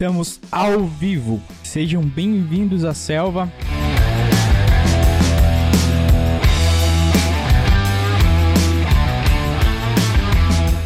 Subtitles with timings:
[0.00, 1.42] Estamos ao vivo.
[1.62, 3.52] Sejam bem-vindos à selva.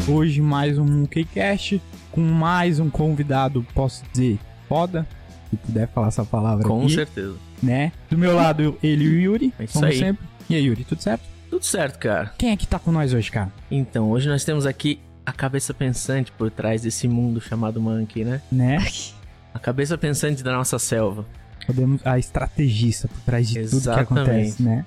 [0.09, 1.81] Hoje mais um Monkeycast
[2.11, 4.39] com mais um convidado, posso dizer,
[4.69, 5.07] foda,
[5.49, 7.37] se puder falar essa palavra Com aqui, certeza.
[7.63, 7.93] né?
[8.11, 9.97] Do meu lado, ele e o Yuri, É isso como aí.
[9.99, 10.27] sempre.
[10.51, 11.23] E aí, Yuri, tudo certo?
[11.49, 12.33] Tudo certo, cara.
[12.37, 13.53] Quem é que tá com nós hoje, cara?
[13.71, 18.41] Então, hoje nós temos aqui a cabeça pensante por trás desse mundo chamado Monkey, né?
[18.51, 18.79] Né?
[19.53, 21.25] A cabeça pensante da nossa selva.
[21.67, 24.13] Podemos, a estrategista por trás de tudo que Exatamente.
[24.13, 24.85] acontece, né?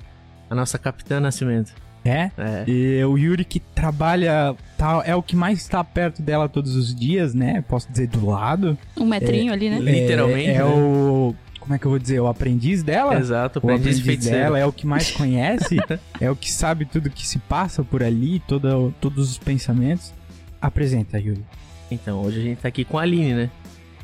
[0.49, 1.73] A nossa Capitã Nascimento.
[2.05, 2.31] É?
[2.37, 2.63] É.
[2.67, 6.93] E o Yuri que trabalha, tá, é o que mais está perto dela todos os
[6.95, 7.63] dias, né?
[7.67, 8.77] Posso dizer do lado.
[8.95, 9.79] Um metrinho ali, né?
[9.79, 10.65] Literalmente, É, é né?
[10.65, 11.35] o.
[11.59, 12.21] Como é que eu vou dizer?
[12.21, 13.17] O aprendiz dela?
[13.19, 14.37] Exato, O aprendiz aprendiz feiticeiro.
[14.37, 15.75] dela é o que mais conhece,
[16.21, 18.69] é o que sabe tudo que se passa por ali, toda,
[19.01, 20.13] todos os pensamentos.
[20.61, 21.43] Apresenta, Yuri.
[21.89, 23.49] Então, hoje a gente tá aqui com a Aline, né?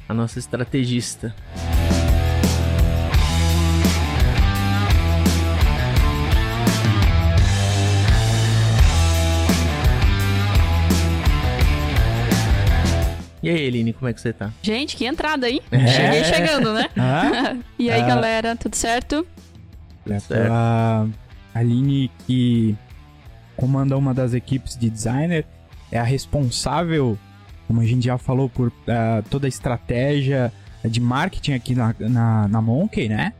[0.08, 1.34] A nossa estrategista.
[13.42, 14.52] E aí, Aline, como é que você tá?
[14.62, 15.62] Gente, que entrada, hein?
[15.70, 15.86] É.
[15.88, 16.88] Cheguei chegando, né?
[16.98, 18.08] Ah, E aí, Ah.
[18.08, 19.28] galera, tudo certo?
[20.08, 20.34] Certo.
[20.52, 21.06] a
[21.54, 22.76] Aline que
[23.56, 25.45] comanda uma das equipes de designer,
[25.94, 27.17] é a responsável,
[27.67, 30.52] como a gente já falou, por ah, toda a estratégia
[30.83, 33.31] de marketing aqui na, na, na Monkey, né?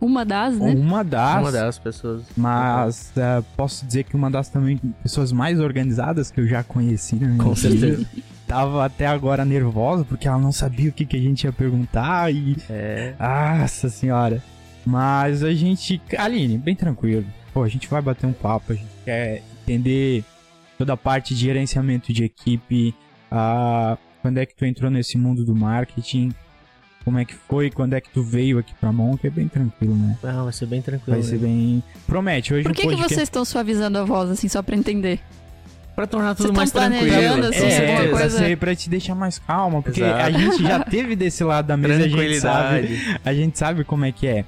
[0.00, 0.74] Uma das, né?
[0.74, 1.40] Uma das.
[1.40, 2.24] Uma das pessoas.
[2.34, 7.16] Mas ah, posso dizer que uma das também pessoas mais organizadas que eu já conheci
[7.16, 7.68] na minha Com vida.
[7.78, 8.06] certeza.
[8.48, 12.32] Tava até agora nervosa porque ela não sabia o que, que a gente ia perguntar
[12.32, 12.56] e.
[12.70, 13.14] É.
[13.60, 14.42] Nossa senhora.
[14.84, 16.00] Mas a gente.
[16.18, 17.26] Aline, bem tranquilo.
[17.52, 20.24] Pô, a gente vai bater um papo, a gente quer entender
[20.82, 22.92] toda a parte de gerenciamento de equipe.
[23.30, 26.32] ah, quando é que tu entrou nesse mundo do marketing?
[27.04, 27.70] Como é que foi?
[27.70, 29.26] Quando é que tu veio aqui pra Monk?
[29.26, 30.16] É bem tranquilo, né?
[30.22, 31.16] Ah, vai ser bem tranquilo.
[31.16, 31.46] Vai ser né?
[31.48, 31.82] bem.
[32.06, 35.18] Promete, hoje Por que, que vocês estão suavizando a voz, assim, só pra entender?
[35.96, 37.06] Pra tornar tudo mais tranquilo.
[37.06, 40.20] planejando, assim, é, coisa- ser- pra te deixar mais calma, porque Exato.
[40.24, 44.04] a gente já teve desse lado da mesa, a gente sabe, a gente sabe como
[44.04, 44.44] é que é.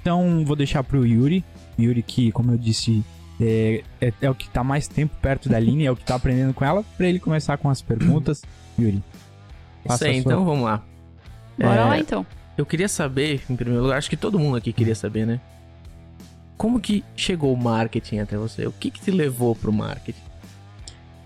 [0.00, 1.44] Então, vou deixar pro Yuri.
[1.78, 3.02] Yuri que, como eu disse,
[3.42, 6.14] é, é, é o que tá mais tempo perto da linha, é o que tá
[6.14, 8.42] aprendendo com ela, pra ele começar com as perguntas.
[8.78, 9.02] Yuri,
[9.88, 10.82] Isso aí, então vamos lá.
[11.58, 12.24] Bora É, lá, então.
[12.56, 15.40] Eu queria saber, em primeiro lugar, acho que todo mundo aqui queria saber, né?
[16.56, 18.66] Como que chegou o marketing até você?
[18.66, 20.20] O que que te levou pro marketing?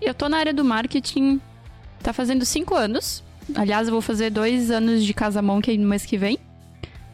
[0.01, 1.39] Eu tô na área do marketing,
[2.01, 3.23] tá fazendo cinco anos.
[3.55, 6.39] Aliás, eu vou fazer dois anos de Casa Monkey no mês que vem.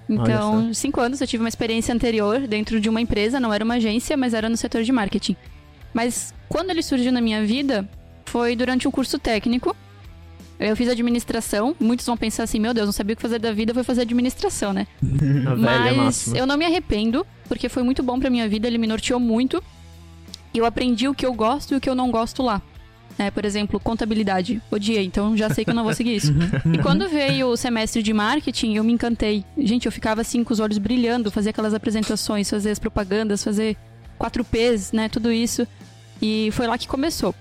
[0.10, 3.76] Então, cinco anos, eu tive uma experiência anterior dentro de uma empresa, não era uma
[3.76, 5.36] agência, mas era no setor de marketing.
[5.94, 7.88] Mas quando ele surgiu na minha vida,
[8.26, 9.76] foi durante um curso técnico.
[10.60, 11.76] Eu fiz administração.
[11.80, 14.02] Muitos vão pensar assim: meu Deus, não sabia o que fazer da vida, foi fazer
[14.02, 14.88] administração, né?
[15.02, 18.88] Velha Mas eu não me arrependo, porque foi muito bom pra minha vida, ele me
[18.88, 19.64] norteou muito.
[20.54, 22.62] E eu aprendi o que eu gosto e o que eu não gosto lá.
[23.18, 24.62] É, por exemplo, contabilidade.
[24.72, 26.34] Odiei, então já sei que eu não vou seguir isso.
[26.74, 29.46] e quando veio o semestre de marketing, eu me encantei.
[29.58, 33.78] Gente, eu ficava assim com os olhos brilhando, fazia aquelas apresentações, fazer as propagandas, fazer
[34.20, 35.68] 4Ps, né, tudo isso.
[36.22, 37.36] E foi lá que começou.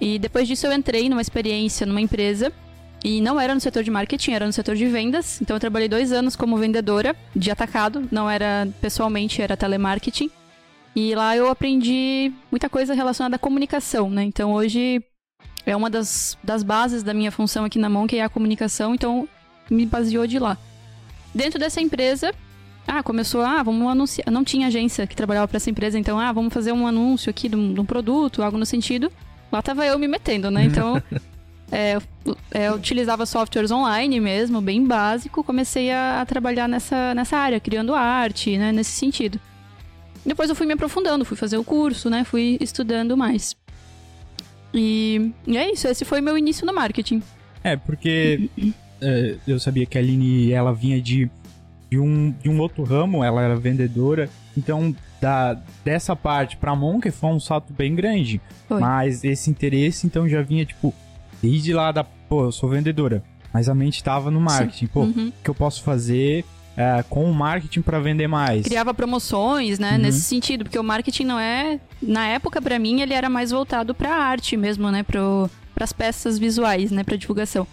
[0.00, 2.52] E depois disso eu entrei numa experiência numa empresa
[3.04, 5.40] e não era no setor de marketing, era no setor de vendas.
[5.40, 10.30] Então eu trabalhei dois anos como vendedora de atacado, não era pessoalmente, era telemarketing.
[10.94, 14.24] E lá eu aprendi muita coisa relacionada à comunicação, né?
[14.24, 15.02] Então hoje
[15.64, 19.28] é uma das, das bases da minha função aqui na Monk é a comunicação, então
[19.70, 20.58] me baseou de lá.
[21.34, 22.34] Dentro dessa empresa,
[22.86, 24.30] ah, começou, ah, vamos anunciar.
[24.30, 27.48] Não tinha agência que trabalhava para essa empresa, então, ah, vamos fazer um anúncio aqui
[27.48, 29.10] de um, de um produto, algo no sentido.
[29.50, 30.64] Lá tava eu me metendo, né?
[30.64, 31.02] Então,
[31.72, 35.42] é, eu- é, eu utilizava softwares online mesmo, bem básico.
[35.42, 38.72] Comecei a, a trabalhar nessa, nessa área, criando arte, né?
[38.72, 39.40] Nesse sentido.
[40.24, 42.22] Depois eu fui me aprofundando, fui fazer o curso, né?
[42.24, 43.56] Fui estudando mais.
[44.74, 47.22] E, e é isso, esse foi meu início no marketing.
[47.62, 48.48] É, porque
[49.00, 51.30] é, eu sabia que a Aline, ela vinha de,
[51.90, 54.30] de, um, de um outro ramo, ela era vendedora.
[54.56, 55.54] Então, da,
[55.84, 58.40] dessa parte pra Monk foi um salto bem grande.
[58.68, 58.80] Foi.
[58.80, 60.94] Mas esse interesse, então, já vinha, tipo,
[61.42, 62.02] desde lá da...
[62.04, 63.22] Pô, eu sou vendedora.
[63.52, 64.86] Mas a mente tava no marketing.
[64.86, 65.28] Pô, Uhum.
[65.28, 66.44] o que eu posso fazer
[66.76, 68.64] é, com o marketing pra vender mais?
[68.64, 69.92] Criava promoções, né?
[69.92, 69.98] Uhum.
[69.98, 71.78] Nesse sentido, porque o marketing não é.
[72.02, 75.02] Na época, pra mim, ele era mais voltado pra arte mesmo, né?
[75.02, 77.04] Pro, pras peças visuais, né?
[77.04, 77.66] Pra divulgação.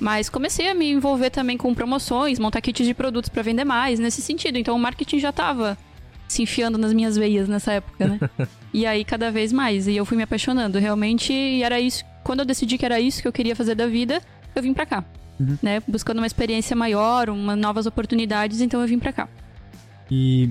[0.00, 4.00] Mas comecei a me envolver também com promoções, montar kits de produtos pra vender mais,
[4.00, 4.58] nesse sentido.
[4.58, 5.78] Então o marketing já tava
[6.26, 8.20] se enfiando nas minhas veias nessa época, né?
[8.74, 9.86] e aí cada vez mais.
[9.86, 10.78] E eu fui me apaixonando.
[10.78, 12.04] Realmente, e era isso.
[12.24, 14.20] Quando eu decidi que era isso que eu queria fazer da vida,
[14.56, 15.04] eu vim pra cá.
[15.50, 15.58] Uhum.
[15.62, 15.82] né?
[15.88, 19.28] Buscando uma experiência maior, uma, novas oportunidades, então eu vim pra cá.
[20.10, 20.50] E.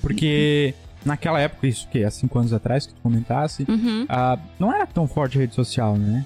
[0.00, 0.74] Porque
[1.04, 4.06] naquela época, isso que há cinco anos atrás que tu comentasse, Uhum.
[4.08, 6.24] ah, não era tão forte a rede social, né?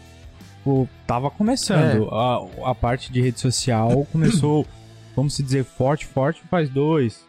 [0.59, 2.09] Tipo, tava começando.
[2.11, 4.67] A, a parte de rede social começou,
[5.17, 7.25] vamos se dizer, forte, forte faz dois,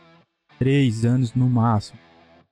[0.60, 1.98] três anos no máximo.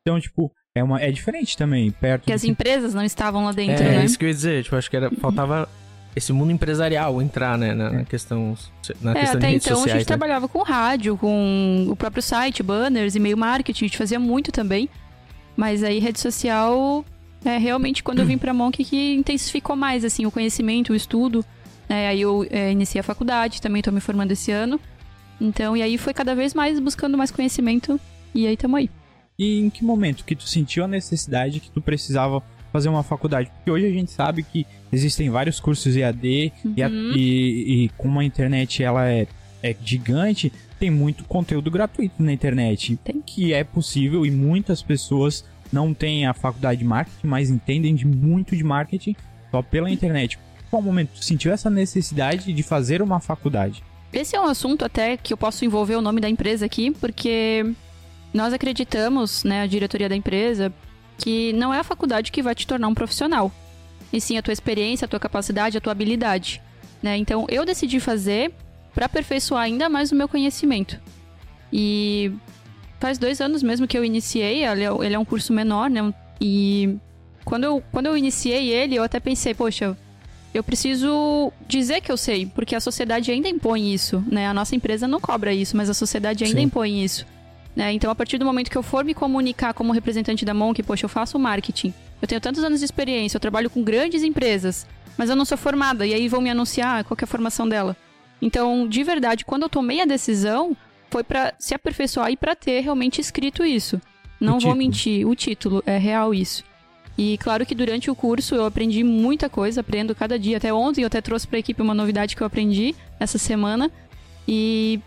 [0.02, 3.52] Então, tipo, é, uma, é diferente também, perto Que as que- empresas não estavam lá
[3.52, 4.06] dentro, é né?
[4.06, 4.64] isso que eu ia dizer.
[4.64, 5.68] Tipo, acho que era, faltava
[6.16, 7.74] esse mundo empresarial entrar, né?
[7.74, 8.58] Na, na questão,
[9.02, 10.00] na É, questão de até redes então a sociais.
[10.00, 10.18] gente né?
[10.18, 14.90] trabalhava com rádio, com o próprio site, banners, e-mail marketing, a gente fazia muito também.
[15.56, 17.06] Mas aí rede social
[17.44, 21.46] é realmente quando eu vim pra Monk que intensificou mais assim o conhecimento, o estudo.
[21.90, 24.80] É, aí eu é, iniciei a faculdade, também tô me formando esse ano.
[25.40, 28.00] Então, e aí foi cada vez mais buscando mais conhecimento
[28.34, 28.90] e aí tamo aí.
[29.38, 33.50] E em que momento que tu sentiu a necessidade que tu precisava fazer uma faculdade?
[33.56, 37.14] Porque hoje a gente sabe que existem vários cursos EAD e, a- Uhum.
[37.16, 39.28] e, e como a internet ela é,
[39.64, 42.98] é gigante, tem muito conteúdo gratuito na internet.
[43.04, 43.22] Tem.
[43.22, 48.06] Que é possível e muitas pessoas não têm a faculdade de marketing, mas entendem de
[48.06, 49.16] muito de marketing
[49.52, 50.38] só pela internet.
[50.70, 53.84] Qual momento tu sentiu essa necessidade de fazer uma faculdade?
[54.14, 57.74] Esse é um assunto até que eu posso envolver o nome da empresa aqui, porque
[58.34, 60.74] nós acreditamos, né, a diretoria da empresa,
[61.22, 63.52] que não é a faculdade que vai te tornar um profissional.
[64.12, 66.62] E sim a tua experiência, a tua capacidade, a tua habilidade.
[67.02, 67.18] Né?
[67.18, 68.52] Então eu decidi fazer
[68.94, 71.00] para aperfeiçoar ainda mais o meu conhecimento.
[71.72, 72.32] E
[73.00, 76.14] faz dois anos mesmo que eu iniciei, ele é, ele é um curso menor, né?
[76.40, 76.98] E
[77.46, 79.98] quando eu, quando eu iniciei ele, eu até pensei, poxa,
[80.54, 84.48] eu preciso dizer que eu sei, porque a sociedade ainda impõe isso, né?
[84.48, 86.66] A nossa empresa não cobra isso, mas a sociedade ainda Sim.
[86.66, 87.26] impõe isso.
[87.76, 87.94] Né?
[87.94, 91.06] Então, a partir do momento que eu for me comunicar como representante da Monk, poxa,
[91.06, 94.86] eu faço marketing, eu tenho tantos anos de experiência, eu trabalho com grandes empresas,
[95.18, 97.68] mas eu não sou formada, e aí vão me anunciar qual que é a formação
[97.68, 97.96] dela.
[98.42, 100.76] Então, de verdade, quando eu tomei a decisão,
[101.10, 104.02] foi pra se aperfeiçoar e pra ter realmente escrito isso.
[104.40, 104.76] Não vou título.
[104.78, 106.64] mentir, o título é real isso.
[107.18, 110.58] E claro que durante o curso eu aprendi muita coisa, aprendo cada dia.
[110.58, 113.92] Até ontem eu até trouxe pra equipe uma novidade que eu aprendi essa semana.
[114.48, 115.00] E,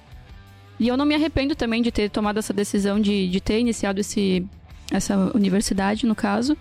[0.78, 4.00] e eu não me arrependo também de ter tomado essa decisão de, de ter iniciado
[4.00, 4.46] esse,
[4.90, 6.56] essa universidade, no caso.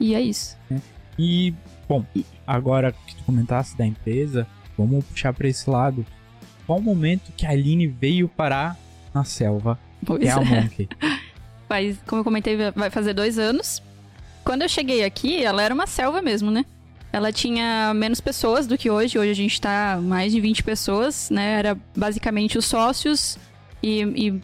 [0.00, 0.56] E é isso.
[1.18, 1.52] E,
[1.88, 2.04] bom,
[2.46, 4.46] agora que tu comentasse da empresa,
[4.76, 6.06] vamos puxar pra esse lado.
[6.66, 8.76] Qual o momento que a Aline veio parar
[9.12, 10.34] na selva, Pois é é.
[10.36, 10.88] Monkey?
[11.68, 13.82] Faz, como eu comentei, vai fazer dois anos.
[14.44, 16.64] Quando eu cheguei aqui, ela era uma selva mesmo, né?
[17.12, 19.18] Ela tinha menos pessoas do que hoje.
[19.18, 21.58] Hoje a gente tá mais de 20 pessoas, né?
[21.58, 23.38] Era basicamente os sócios
[23.82, 24.40] e, e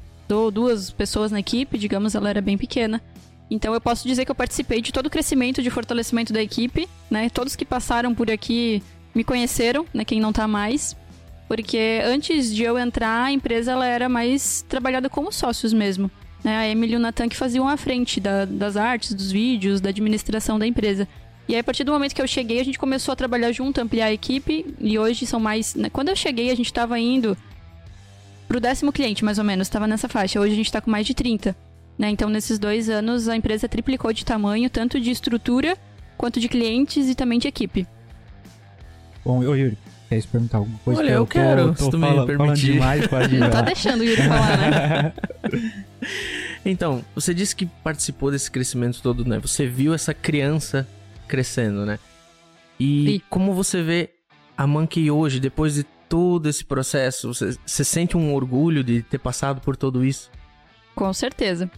[0.52, 3.02] duas pessoas na equipe, digamos, ela era bem pequena.
[3.50, 6.88] Então eu posso dizer que eu participei de todo o crescimento de fortalecimento da equipe,
[7.11, 7.28] né?
[7.28, 8.82] Todos que passaram por aqui
[9.14, 10.05] me conheceram, né?
[10.05, 10.96] Quem não tá mais.
[11.46, 16.11] Porque antes de eu entrar, a empresa ela era mais trabalhada como sócios mesmo
[16.43, 19.81] né, a Emily e o Natan que faziam a frente da- das artes, dos vídeos,
[19.81, 21.08] da administração da empresa.
[21.46, 23.81] E aí, a partir do momento que eu cheguei, a gente começou a trabalhar junto,
[23.81, 25.75] ampliar a equipe, e hoje são mais.
[25.75, 27.37] né, Quando eu cheguei, a gente estava indo
[28.49, 30.41] pro décimo cliente, mais ou menos, estava nessa faixa.
[30.41, 31.55] Hoje a gente está com mais de 30.
[31.99, 32.08] Né?
[32.11, 35.76] Então, nesses dois anos, a empresa triplicou de tamanho, tanto de estrutura,
[36.17, 37.87] quanto de clientes e também de equipe.
[39.25, 39.78] Bom, ô Yuri,
[40.09, 41.00] quer se perguntar alguma coisa?
[41.00, 42.73] Olha, Que eu tô- quero, tô se tu me permitir.
[42.73, 45.12] demais, pode Não tá deixando o Yuri falar, né?
[46.66, 49.38] Então, você disse que participou desse crescimento todo, né?
[49.40, 50.87] Você viu essa criança
[51.26, 51.99] crescendo, né?
[52.78, 53.25] E Vi.
[53.31, 54.11] como você vê
[54.57, 59.19] a Monkey hoje, depois de todo esse processo, você, você sente um orgulho de ter
[59.19, 60.31] passado por tudo isso?
[60.95, 61.71] Com certeza.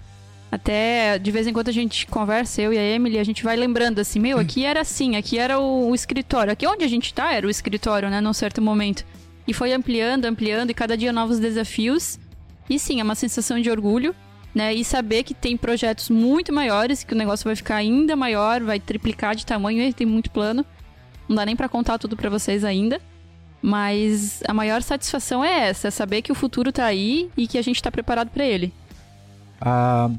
[0.51, 3.57] Até de vez em quando a gente conversa, eu e a Emily, a gente vai
[3.57, 6.53] lembrando assim, meu, aqui era assim, aqui era o, o escritório.
[6.53, 9.05] Aqui onde a gente tá era o escritório, né, num certo momento.
[9.47, 12.19] E foi ampliando, ampliando, e cada dia novos desafios.
[12.69, 14.15] E sim, é uma sensação de orgulho,
[14.57, 14.73] né?
[14.73, 18.81] E saber que tem projetos muito maiores, que o negócio vai ficar ainda maior, vai
[18.81, 20.65] triplicar de tamanho, e tem muito plano.
[21.29, 22.99] Não dá nem pra contar tudo pra vocês ainda.
[23.61, 27.59] Mas a maior satisfação é essa, é saber que o futuro tá aí e que
[27.59, 28.73] a gente tá preparado pra ele.
[29.61, 30.11] Ah,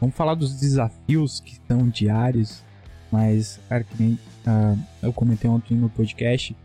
[0.00, 2.64] vamos falar dos desafios que são diários,
[3.10, 6.56] mas, cara, que nem ah, eu comentei ontem no podcast,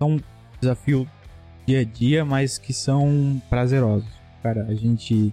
[0.00, 0.20] são
[0.60, 1.06] desafios
[1.64, 4.08] dia a dia, mas que são prazerosos.
[4.42, 5.32] Cara, a gente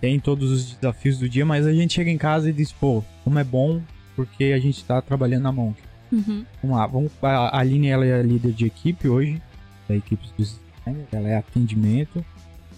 [0.00, 3.02] tem todos os desafios do dia, mas a gente chega em casa e diz, pô,
[3.24, 3.80] como é bom
[4.14, 5.74] porque a gente tá trabalhando na mão.
[6.10, 6.44] Uhum.
[6.62, 9.42] Vamos lá, vamos, a Aline ela é a líder de equipe hoje,
[9.88, 12.24] da equipe dos designers, ela é atendimento,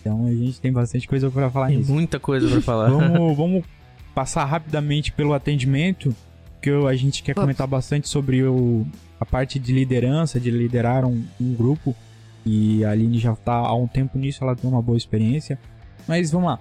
[0.00, 1.92] então a gente tem bastante coisa para falar Tem nisso.
[1.92, 2.88] muita coisa pra falar.
[2.88, 3.64] Vamos, vamos
[4.14, 6.14] passar rapidamente pelo atendimento,
[6.60, 7.46] que a gente quer Vamos.
[7.46, 8.86] comentar bastante sobre o,
[9.20, 11.94] a parte de liderança, de liderar um, um grupo.
[12.42, 15.58] que a Aline já tá há um tempo nisso, ela tem uma boa experiência.
[16.06, 16.58] Mas vamos lá.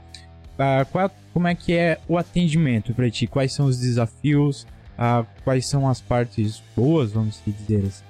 [0.57, 3.27] Uh, qual, como é que é o atendimento para ti?
[3.27, 4.63] Quais são os desafios?
[4.97, 8.03] Uh, quais são as partes boas, vamos dizer assim?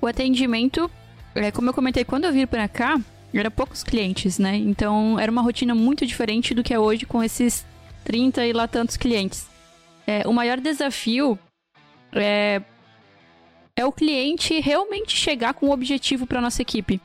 [0.00, 0.90] O atendimento,
[1.34, 2.98] é, como eu comentei, quando eu vim para cá,
[3.32, 4.56] era poucos clientes, né?
[4.56, 7.66] Então era uma rotina muito diferente do que é hoje com esses
[8.04, 9.46] 30 e lá tantos clientes.
[10.06, 11.38] É, o maior desafio
[12.12, 12.62] é,
[13.76, 17.00] é o cliente realmente chegar com um objetivo para nossa equipe.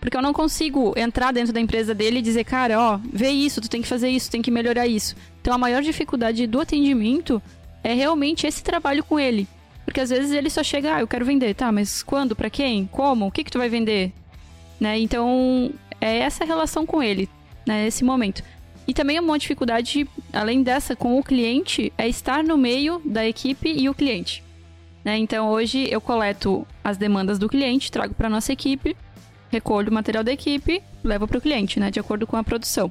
[0.00, 3.60] Porque eu não consigo entrar dentro da empresa dele e dizer, cara, ó, vê isso,
[3.60, 5.16] tu tem que fazer isso, tem que melhorar isso.
[5.40, 7.42] Então a maior dificuldade do atendimento
[7.82, 9.48] é realmente esse trabalho com ele.
[9.84, 12.86] Porque às vezes ele só chega, ah, eu quero vender, tá, mas quando, para quem,
[12.86, 14.12] como, o que que tu vai vender?
[14.78, 14.98] Né?
[14.98, 17.28] Então é essa relação com ele,
[17.66, 18.42] né, momento.
[18.86, 23.70] E também uma dificuldade, além dessa, com o cliente, é estar no meio da equipe
[23.70, 24.42] e o cliente.
[25.04, 25.16] Né?
[25.18, 28.96] Então hoje eu coleto as demandas do cliente, trago para nossa equipe,
[29.50, 32.90] recolho o material da equipe, levo para o cliente, né, de acordo com a produção.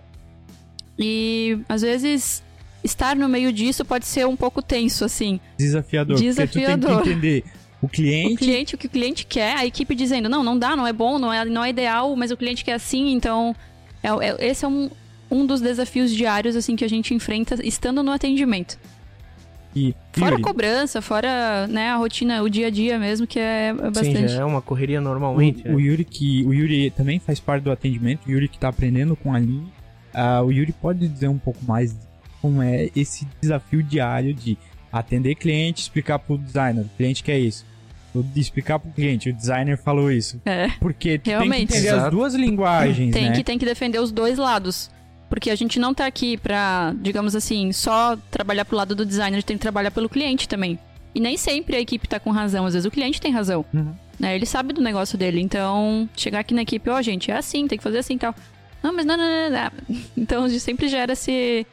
[0.97, 2.43] E às vezes
[2.83, 5.39] estar no meio disso pode ser um pouco tenso, assim.
[5.57, 6.17] Desafiador.
[6.17, 6.79] Desafiador.
[6.79, 7.43] Porque tu tem que entender
[7.81, 8.33] o cliente.
[8.33, 10.93] O cliente, o que o cliente quer, a equipe dizendo, não, não dá, não é
[10.93, 13.55] bom, não é, não é ideal, mas o cliente quer assim, então.
[14.01, 14.89] É, é, esse é um,
[15.29, 18.79] um dos desafios diários assim que a gente enfrenta estando no atendimento.
[19.75, 23.39] E, fora Yuri, a cobrança, fora né, a rotina, o dia a dia mesmo, que
[23.39, 24.17] é bastante.
[24.17, 25.67] Sim, já é uma correria normalmente.
[25.67, 28.69] o, o, Yuri que o Yuri também faz parte do atendimento, o Yuri que tá
[28.69, 29.67] aprendendo com a linha.
[30.13, 31.95] Uh, o Yuri pode dizer um pouco mais
[32.41, 34.57] como é esse desafio diário de
[34.91, 37.65] atender cliente, explicar pro designer, o cliente quer isso.
[38.35, 40.41] Explicar pro cliente, o designer falou isso.
[40.43, 40.69] É.
[40.79, 41.51] Porque Realmente.
[41.51, 42.05] tem que entender Exato.
[42.05, 43.35] as duas linguagens, tem né?
[43.35, 44.89] que tem que defender os dois lados.
[45.29, 49.37] Porque a gente não tá aqui pra, digamos assim, só trabalhar pro lado do designer,
[49.37, 50.79] a gente tem que trabalhar pelo cliente também.
[51.13, 53.65] E nem sempre a equipe tá com razão, às vezes o cliente tem razão.
[53.73, 53.93] Uhum.
[54.19, 54.35] Né?
[54.35, 55.41] Ele sabe do negócio dele.
[55.41, 58.35] Então, chegar aqui na equipe, ó, gente, é assim, tem que fazer assim e tal.
[58.81, 59.71] Não, mas não, não, não, não.
[60.17, 61.65] Então, sempre gera esse,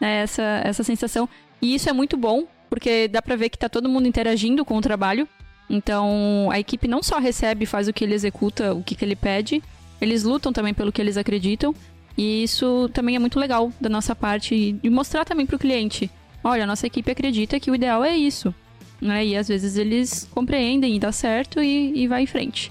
[0.00, 1.28] né, essa, essa sensação.
[1.60, 4.76] E isso é muito bom, porque dá pra ver que tá todo mundo interagindo com
[4.76, 5.28] o trabalho.
[5.68, 9.04] Então, a equipe não só recebe e faz o que ele executa, o que, que
[9.04, 9.62] ele pede,
[10.00, 11.74] eles lutam também pelo que eles acreditam.
[12.16, 16.10] E isso também é muito legal da nossa parte e mostrar também pro cliente.
[16.44, 18.54] Olha, a nossa equipe acredita que o ideal é isso.
[19.00, 19.26] Né?
[19.26, 22.70] E às vezes eles compreendem e dá certo e, e vai em frente.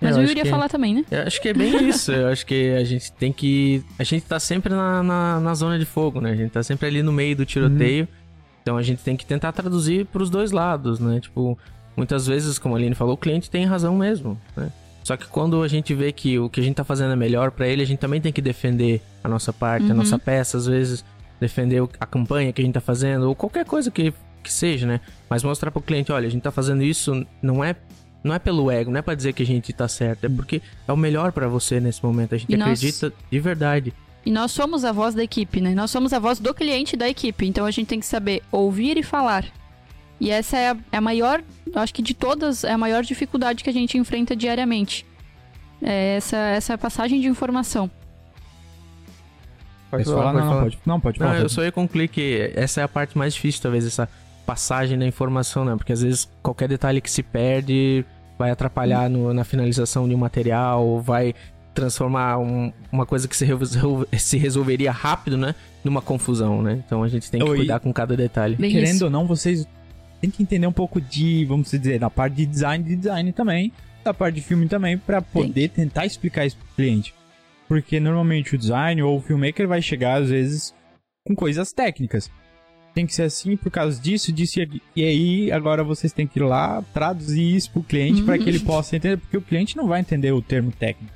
[0.00, 1.04] Mas Eu o Yuri ia que- falar também, né?
[1.10, 2.12] Eu acho que é bem isso.
[2.12, 3.82] Eu acho que a gente tem que.
[3.98, 6.32] A gente tá sempre na, na, na zona de fogo, né?
[6.32, 8.06] A gente tá sempre ali no meio do tiroteio.
[8.60, 11.20] Então a gente tem que tentar traduzir pros dois lados, né?
[11.20, 11.58] Tipo,
[11.96, 14.70] muitas vezes, como a Aline falou, o cliente tem razão mesmo, né?
[15.04, 17.50] Só que quando a gente vê que o que a gente tá fazendo é melhor
[17.52, 19.98] pra ele, a gente também tem que defender a nossa parte, a Uhum.
[19.98, 21.04] nossa peça, às vezes,
[21.38, 25.00] defender a campanha que a gente tá fazendo, ou qualquer coisa que, que seja, né?
[25.28, 27.76] Mas mostrar pro cliente, olha, a gente tá fazendo isso, não é
[28.24, 30.62] não é pelo ego, não é pra dizer que a gente tá certo, é porque
[30.88, 32.34] é o melhor pra você nesse momento.
[32.34, 33.92] A gente E nós- acredita de verdade.
[34.24, 35.74] E nós somos a voz da equipe, né?
[35.74, 37.46] Nós somos a voz do cliente da equipe.
[37.46, 39.44] Então a gente tem que saber ouvir e falar.
[40.24, 41.42] E essa é a, é a maior,
[41.74, 45.04] acho que de todas, é a maior dificuldade que a gente enfrenta diariamente.
[45.82, 47.90] É essa, essa passagem de informação.
[49.90, 50.32] Pode falar?
[50.32, 51.40] Não, não, pode, não, pode Não, falar.
[51.40, 54.08] eu só ia concluir que essa é a parte mais difícil, talvez, essa
[54.46, 55.74] passagem da informação, né?
[55.76, 58.04] Porque às vezes qualquer detalhe que se perde
[58.38, 61.34] vai atrapalhar no- na finalização de um material, vai
[61.72, 65.54] transformar um- uma coisa que se, resol- se resolveria rápido, né?
[65.84, 66.82] Numa confusão, né?
[66.84, 67.58] Então a gente tem que Oi.
[67.58, 68.56] cuidar com cada detalhe.
[68.56, 69.04] Bem Querendo isso.
[69.04, 69.66] ou não, vocês
[70.24, 73.72] têm que entender um pouco de, vamos dizer, da parte de design, de design também,
[74.02, 77.14] da parte de filme também, pra poder tentar explicar isso pro cliente.
[77.68, 80.74] Porque normalmente o design ou o filmmaker vai chegar, às vezes,
[81.26, 82.30] com coisas técnicas.
[82.94, 84.82] Tem que ser assim por causa disso, disso e aqui.
[84.94, 88.60] E aí, agora vocês têm que ir lá traduzir isso pro cliente pra que ele
[88.60, 91.12] possa entender, porque o cliente não vai entender o termo técnico.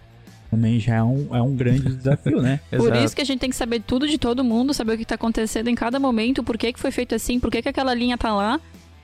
[0.51, 2.59] Também já é um, é um grande desafio, né?
[2.71, 3.05] Por Exato.
[3.05, 5.15] isso que a gente tem que saber tudo de todo mundo, saber o que tá
[5.15, 8.17] acontecendo em cada momento, por que, que foi feito assim, por que, que aquela linha
[8.17, 8.59] tá lá.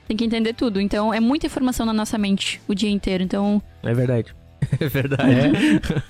[0.07, 0.79] Tem que entender tudo.
[0.79, 3.23] Então é muita informação na nossa mente o dia inteiro.
[3.23, 4.35] Então É verdade.
[4.79, 5.31] É verdade.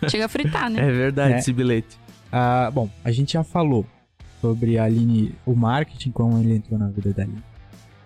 [0.09, 0.79] chega a fritar, né?
[0.87, 1.37] É verdade É.
[1.39, 1.97] esse bilhete.
[2.31, 3.85] Ah, bom, a gente já falou
[4.41, 7.43] sobre a Aline, o marketing, como ele entrou na vida da Aline.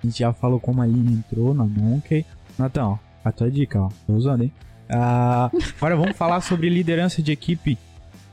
[0.01, 2.25] A gente já falou como a Aline entrou na Monkey.
[2.59, 4.51] Ó, a tua dica, ó, tô usando, hein?
[4.89, 7.77] Ah, agora vamos falar sobre liderança de equipe.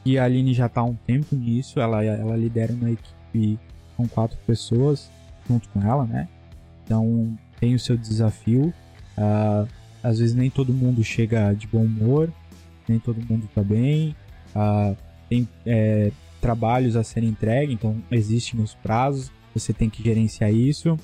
[0.05, 3.59] E a Aline já tá há um tempo nisso, ela, ela lidera uma equipe
[3.97, 5.11] com quatro pessoas
[5.49, 6.29] junto com ela, né?
[6.85, 8.73] Então tem o seu desafio.
[9.17, 9.67] Ah,
[10.03, 12.33] às vezes nem todo mundo chega de bom humor,
[12.89, 14.15] nem todo mundo tá bem.
[14.55, 14.95] Ah,
[15.29, 20.99] tem é, trabalhos a serem entregues, então existem os prazos, você tem que gerenciar isso.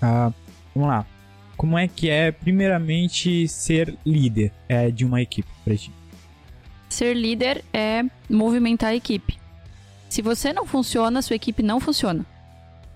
[0.00, 0.32] Ah,
[0.74, 1.06] vamos lá.
[1.56, 5.92] Como é que é, primeiramente, ser líder é, de uma equipe ti?
[6.88, 9.38] ser líder é movimentar a equipe.
[10.08, 12.24] Se você não funciona, sua equipe não funciona.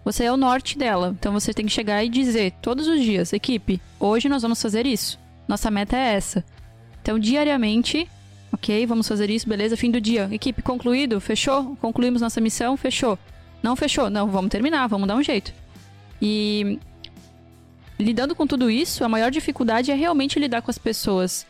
[0.09, 3.35] Você é o norte dela, então você tem que chegar e dizer todos os dias,
[3.35, 5.19] equipe, hoje nós vamos fazer isso.
[5.47, 6.43] Nossa meta é essa.
[7.03, 8.09] Então, diariamente,
[8.50, 10.27] ok, vamos fazer isso, beleza, fim do dia.
[10.33, 11.77] Equipe concluído, fechou?
[11.77, 13.19] Concluímos nossa missão, fechou.
[13.62, 14.09] Não fechou?
[14.09, 15.53] Não, vamos terminar, vamos dar um jeito.
[16.23, 16.79] E
[18.00, 21.47] lidando com tudo isso, a maior dificuldade é realmente lidar com as pessoas.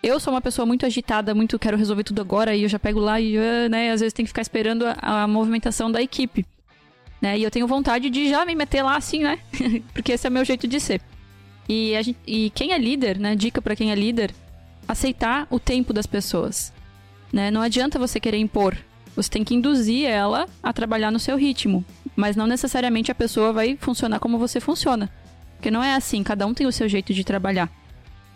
[0.00, 3.00] Eu sou uma pessoa muito agitada, muito quero resolver tudo agora e eu já pego
[3.00, 6.46] lá e, ah, né, às vezes tem que ficar esperando a, a movimentação da equipe.
[7.20, 7.38] Né?
[7.38, 9.38] E eu tenho vontade de já me meter lá assim, né?
[9.92, 11.00] Porque esse é o meu jeito de ser.
[11.68, 13.34] E, gente, e quem é líder, né?
[13.34, 14.32] Dica para quem é líder,
[14.86, 16.72] aceitar o tempo das pessoas.
[17.32, 17.50] Né?
[17.50, 18.76] Não adianta você querer impor.
[19.14, 21.84] Você tem que induzir ela a trabalhar no seu ritmo.
[22.16, 25.10] Mas não necessariamente a pessoa vai funcionar como você funciona.
[25.56, 27.68] Porque não é assim, cada um tem o seu jeito de trabalhar.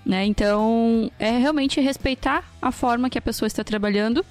[0.04, 0.26] Né?
[0.26, 4.24] Então, é realmente respeitar a forma que a pessoa está trabalhando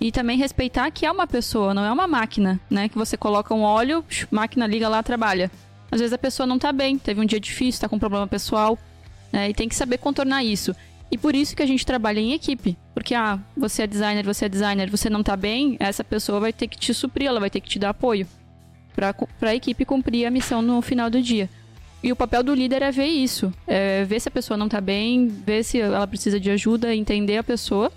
[0.00, 2.88] e também respeitar que é uma pessoa, não é uma máquina, né?
[2.88, 5.50] Que você coloca um óleo, máquina liga lá, trabalha.
[5.90, 8.26] Às vezes a pessoa não tá bem, teve um dia difícil, tá com um problema
[8.26, 8.78] pessoal,
[9.32, 9.50] né?
[9.50, 10.74] E tem que saber contornar isso.
[11.10, 12.76] E por isso que a gente trabalha em equipe.
[12.92, 16.52] Porque, ah, você é designer, você é designer, você não tá bem, essa pessoa vai
[16.52, 18.26] ter que te suprir, ela vai ter que te dar apoio.
[18.94, 21.48] Pra, pra equipe cumprir a missão no final do dia.
[22.02, 23.52] E o papel do líder é ver isso.
[23.66, 27.38] É ver se a pessoa não tá bem, ver se ela precisa de ajuda, entender
[27.38, 27.90] a pessoa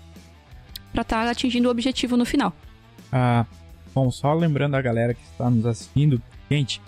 [0.92, 2.52] para estar tá atingindo o objetivo no final.
[3.10, 3.44] Ah,
[3.94, 6.80] bom, só lembrando a galera que está nos assistindo, gente,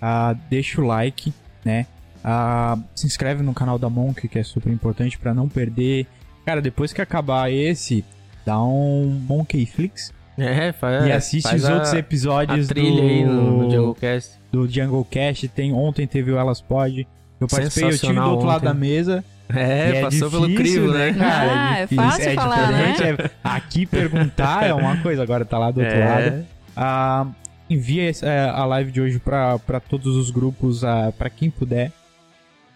[0.00, 1.32] ah, deixa o like,
[1.64, 1.86] né?
[2.22, 6.06] Ah, se inscreve no canal da Monk, que é super importante para não perder.
[6.44, 8.04] Cara, depois que acabar esse,
[8.44, 10.12] dá um Monkey Flix.
[10.38, 13.94] É, faz, e assiste os a, outros episódios a trilha do, aí no, no Jungle
[13.94, 14.38] Cast.
[14.52, 15.48] Do Jungle Cast.
[15.48, 17.06] Tem, ontem teve o Elas Pod.
[17.40, 18.46] Eu participei, eu tive do outro ontem.
[18.46, 19.24] lado da mesa.
[19.48, 21.12] É, E passou difícil, pelo crivo, né?
[21.14, 21.52] cara?
[21.70, 22.94] Ah, é difícil, fácil falar, né?
[23.00, 26.04] é- aqui perguntar é uma coisa, agora tá lá do outro É.
[26.04, 26.46] lado.
[26.76, 27.26] Ah,
[27.70, 31.92] envia é, a live de hoje pra, pra todos os grupos, ah, pra quem puder.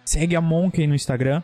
[0.04, 1.42] Segue a Monkey no Instagram.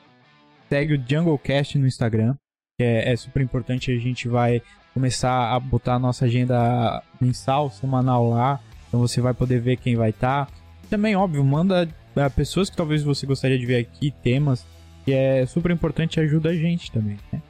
[0.68, 2.34] Segue o JungleCast no Instagram.
[2.78, 3.90] Que é, é super importante.
[3.90, 4.60] A gente vai
[4.94, 8.60] começar a botar a nossa agenda mensal, semanal lá.
[8.88, 10.48] Então você vai poder ver quem vai estar.
[10.88, 14.64] Também, óbvio, manda ah, pessoas que talvez você gostaria de ver aqui, temas.
[15.06, 17.40] Que é super importante e ajuda a gente também, né?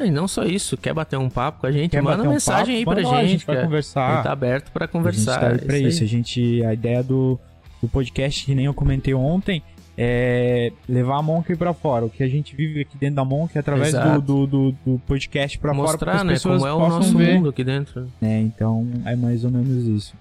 [0.00, 2.32] E não só isso, quer bater um papo com a gente, Quer manda bater um
[2.32, 2.98] mensagem papo?
[2.98, 3.24] aí pra Manda lá, gente.
[3.26, 4.14] A gente vai a conversar.
[4.16, 5.32] gente tá aberto pra A conversar.
[5.32, 6.04] gente tá aí pra é isso.
[6.04, 7.38] A gente, a ideia do,
[7.82, 9.62] do podcast, que nem eu comentei ontem,
[9.98, 12.04] é levar a Monk pra fora.
[12.04, 14.98] O que a gente vive aqui dentro da Monk é através do, do, do, do
[15.06, 17.34] podcast pra fora, Mostrar, para as né, pessoas como é o nosso ver.
[17.34, 18.06] mundo aqui dentro.
[18.20, 18.40] né?
[18.40, 20.14] Então, é mais ou menos isso.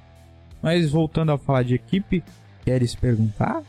[0.62, 2.24] Mas voltando a falar de equipe,
[2.64, 3.62] queres perguntar?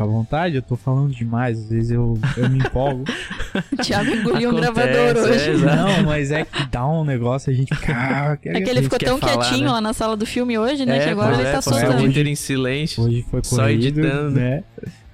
[0.00, 3.04] Fica à vontade, eu tô falando demais, às vezes eu, eu me empolgo.
[3.84, 5.50] Thiago engoliu um gravador é, hoje.
[5.50, 5.76] exato.
[5.76, 7.92] Não, mas é que dá um negócio, a gente fica.
[7.94, 9.72] Ah, É que ele que- ficou tão falar, quietinho né?
[9.72, 10.98] lá na sala do filme hoje, né?
[10.98, 11.98] É, que agora ele é, tá o soltando.
[11.98, 13.02] dia inteiro em silêncio.
[13.04, 14.30] Hoje foi Só corrido, editando.
[14.30, 14.64] né?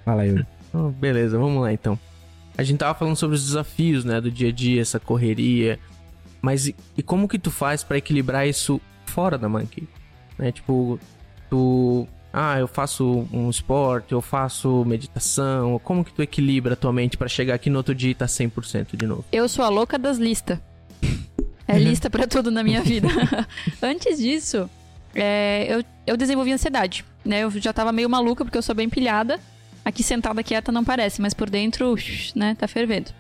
[0.05, 0.45] Fala aí.
[0.73, 1.99] Oh, beleza, vamos lá então.
[2.57, 5.81] A gente tava falando sobre os desafios, né, do dia a dia, essa correria.
[6.41, 9.89] Mas e, e como que tu faz pra equilibrar isso fora da Monkey?
[10.39, 10.99] Né, tipo,
[11.51, 12.07] tu...
[12.33, 15.79] Ah, eu faço um esporte, eu faço meditação.
[15.83, 18.27] Como que tu equilibra a tua mente pra chegar aqui no outro dia e tá
[18.27, 19.25] 100% de novo?
[19.33, 20.59] Eu sou a louca das listas.
[21.69, 23.09] É lista pra tudo na minha vida.
[23.83, 24.71] Antes disso,
[25.15, 27.41] é, eu, eu desenvolvi ansiedade, né?
[27.41, 29.41] Eu já tava meio maluca porque eu sou bem pilhada.
[29.85, 31.95] Aqui sentada quieta não parece, mas por dentro,
[32.35, 33.11] né, tá fervendo.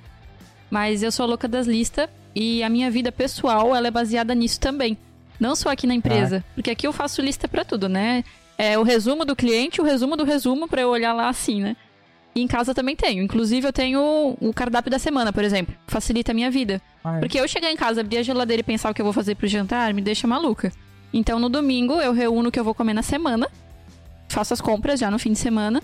[0.71, 4.35] Mas eu sou a louca das listas e a minha vida pessoal, ela é baseada
[4.35, 4.99] nisso também.
[5.39, 8.25] Não só aqui na empresa, porque aqui eu faço lista pra tudo, né?
[8.59, 11.77] É o resumo do cliente, o resumo do resumo pra eu olhar lá assim, né?
[12.35, 13.23] E em casa também tenho.
[13.23, 15.75] Inclusive, eu tenho o cardápio da semana, por exemplo.
[15.87, 16.83] Facilita a minha vida.
[17.03, 17.21] Ah, é.
[17.21, 19.35] Porque eu chegar em casa, abrir a geladeira e pensar o que eu vou fazer
[19.35, 20.71] pro jantar, me deixa maluca.
[21.13, 23.49] Então, no domingo, eu reúno o que eu vou comer na semana.
[24.29, 25.83] Faço as compras já no fim de semana.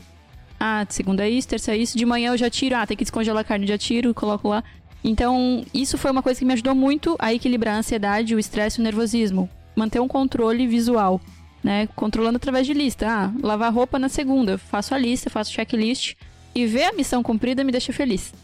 [0.60, 1.96] Ah, segunda é isso, terça é isso.
[1.96, 2.76] De manhã eu já tiro.
[2.76, 4.62] Ah, tem que descongelar a carne, já tiro, coloco lá.
[5.02, 8.78] Então, isso foi uma coisa que me ajudou muito a equilibrar a ansiedade, o estresse
[8.78, 9.48] e o nervosismo.
[9.74, 11.20] Manter um controle visual,
[11.62, 11.88] né?
[11.94, 13.06] Controlando através de lista.
[13.08, 14.52] Ah, lavar roupa na segunda.
[14.52, 16.14] Eu faço a lista, faço checklist.
[16.54, 18.34] E ver a missão cumprida me deixa feliz.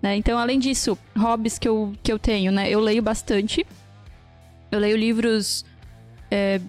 [0.00, 0.14] Né?
[0.16, 2.68] Então, além disso, hobbies que eu, que eu tenho, né?
[2.70, 3.66] Eu leio bastante.
[4.70, 5.64] Eu leio livros.
[6.30, 6.60] é,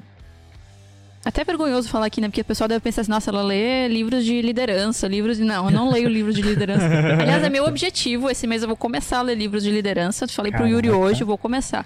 [1.26, 2.30] Até vergonhoso falar aqui, né?
[2.30, 5.43] Porque o pessoal deve pensar assim, nossa, ela lê livros de liderança, livros de.
[5.43, 6.86] Não, eu não leio livros de liderança.
[7.22, 8.30] Aliás, é meu objetivo.
[8.30, 10.28] Esse mês eu vou começar a ler livros de liderança.
[10.28, 11.06] Falei pro Yuri Caraca.
[11.06, 11.86] hoje, eu vou começar.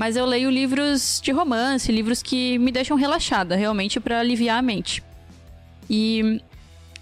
[0.00, 4.62] Mas eu leio livros de romance, livros que me deixam relaxada, realmente, pra aliviar a
[4.62, 5.04] mente.
[5.90, 6.40] E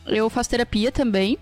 [0.05, 1.39] eu faço terapia também.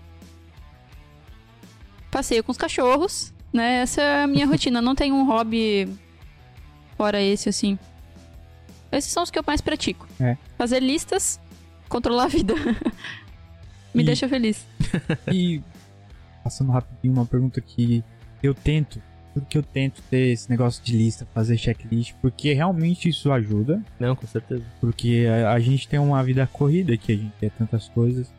[2.11, 3.77] Passeio com os cachorros, né?
[3.81, 4.83] Essa é a minha rotina.
[4.83, 5.89] Não tenho um hobby
[6.95, 7.75] fora esse, assim.
[8.91, 10.07] Esses são os que eu mais pratico.
[10.19, 10.37] É.
[10.59, 11.39] Fazer listas,
[11.89, 12.53] controlar a vida.
[13.95, 14.63] Me E- deixa feliz.
[15.33, 15.59] E
[16.43, 18.03] passando rapidinho uma pergunta que
[18.43, 19.01] eu tento,
[19.41, 24.15] porque eu tento ter esse negócio de lista, fazer checklist, porque realmente isso ajuda, Não,
[24.15, 24.63] com certeza.
[24.79, 28.31] porque a, a gente tem uma vida corrida aqui, a gente quer tantas coisas,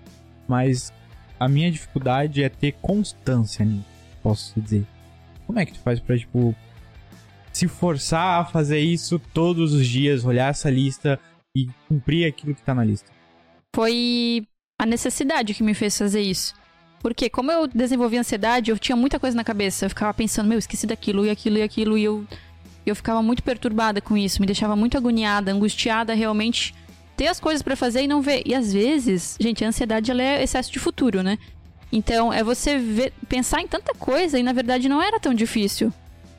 [0.47, 0.93] mas
[1.39, 3.85] a minha dificuldade é ter constância nisso,
[4.23, 4.85] posso dizer.
[5.47, 6.55] Como é que tu faz pra, tipo,
[7.53, 11.19] se forçar a fazer isso todos os dias, olhar essa lista
[11.57, 13.11] e cumprir aquilo que tá na lista?
[13.75, 14.47] Foi
[14.81, 16.55] a necessidade que me fez fazer isso.
[17.01, 19.87] Porque como eu desenvolvi ansiedade, eu tinha muita coisa na cabeça.
[19.87, 21.97] Eu ficava pensando, meu, esqueci daquilo e aquilo e aquilo.
[21.97, 22.27] E eu,
[22.85, 24.41] eu ficava muito perturbada com isso.
[24.41, 26.75] Me deixava muito agoniada, angustiada realmente.
[27.17, 28.43] Ter as coisas pra fazer e não ver.
[28.45, 31.39] E às vezes, gente, a ansiedade ela é excesso de futuro, né?
[31.91, 35.93] Então, é você ver, pensar em tanta coisa e na verdade não era tão difícil.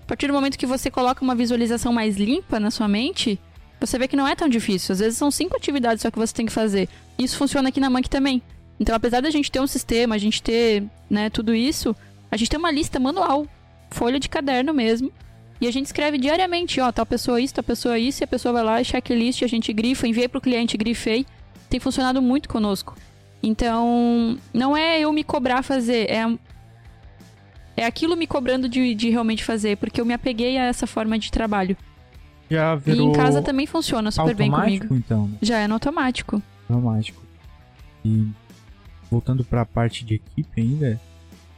[0.04, 3.40] A partir do momento que você coloca uma visualização mais limpa na sua mente,
[3.80, 4.94] você vê que não é tão difícil.
[4.94, 6.88] Às vezes são cinco atividades só que você tem que fazer.
[7.18, 8.42] Isso funciona aqui na Monkey também.
[8.80, 11.96] Então, apesar da gente ter um sistema, a gente ter, né, tudo isso,
[12.32, 13.46] a gente tem uma lista manual,
[13.92, 15.12] folha de caderno mesmo.
[15.62, 18.54] E a gente escreve diariamente, ó, tal pessoa isso, tal pessoa isso, e a pessoa
[18.54, 21.26] vai lá, checklist, a gente grifa, envia pro cliente, grifei.
[21.70, 22.96] Tem funcionado muito conosco.
[23.44, 26.26] Então, não é eu me cobrar fazer, é,
[27.76, 31.20] é aquilo me cobrando de, de realmente fazer, porque eu me apeguei a essa forma
[31.20, 31.76] de trabalho.
[32.50, 34.96] Já E virou em casa também funciona super bem comigo.
[34.96, 35.38] então, né?
[35.42, 36.42] Já é no automático.
[36.70, 37.22] automático.
[38.04, 38.28] E
[39.10, 41.00] voltando pra parte de equipe ainda,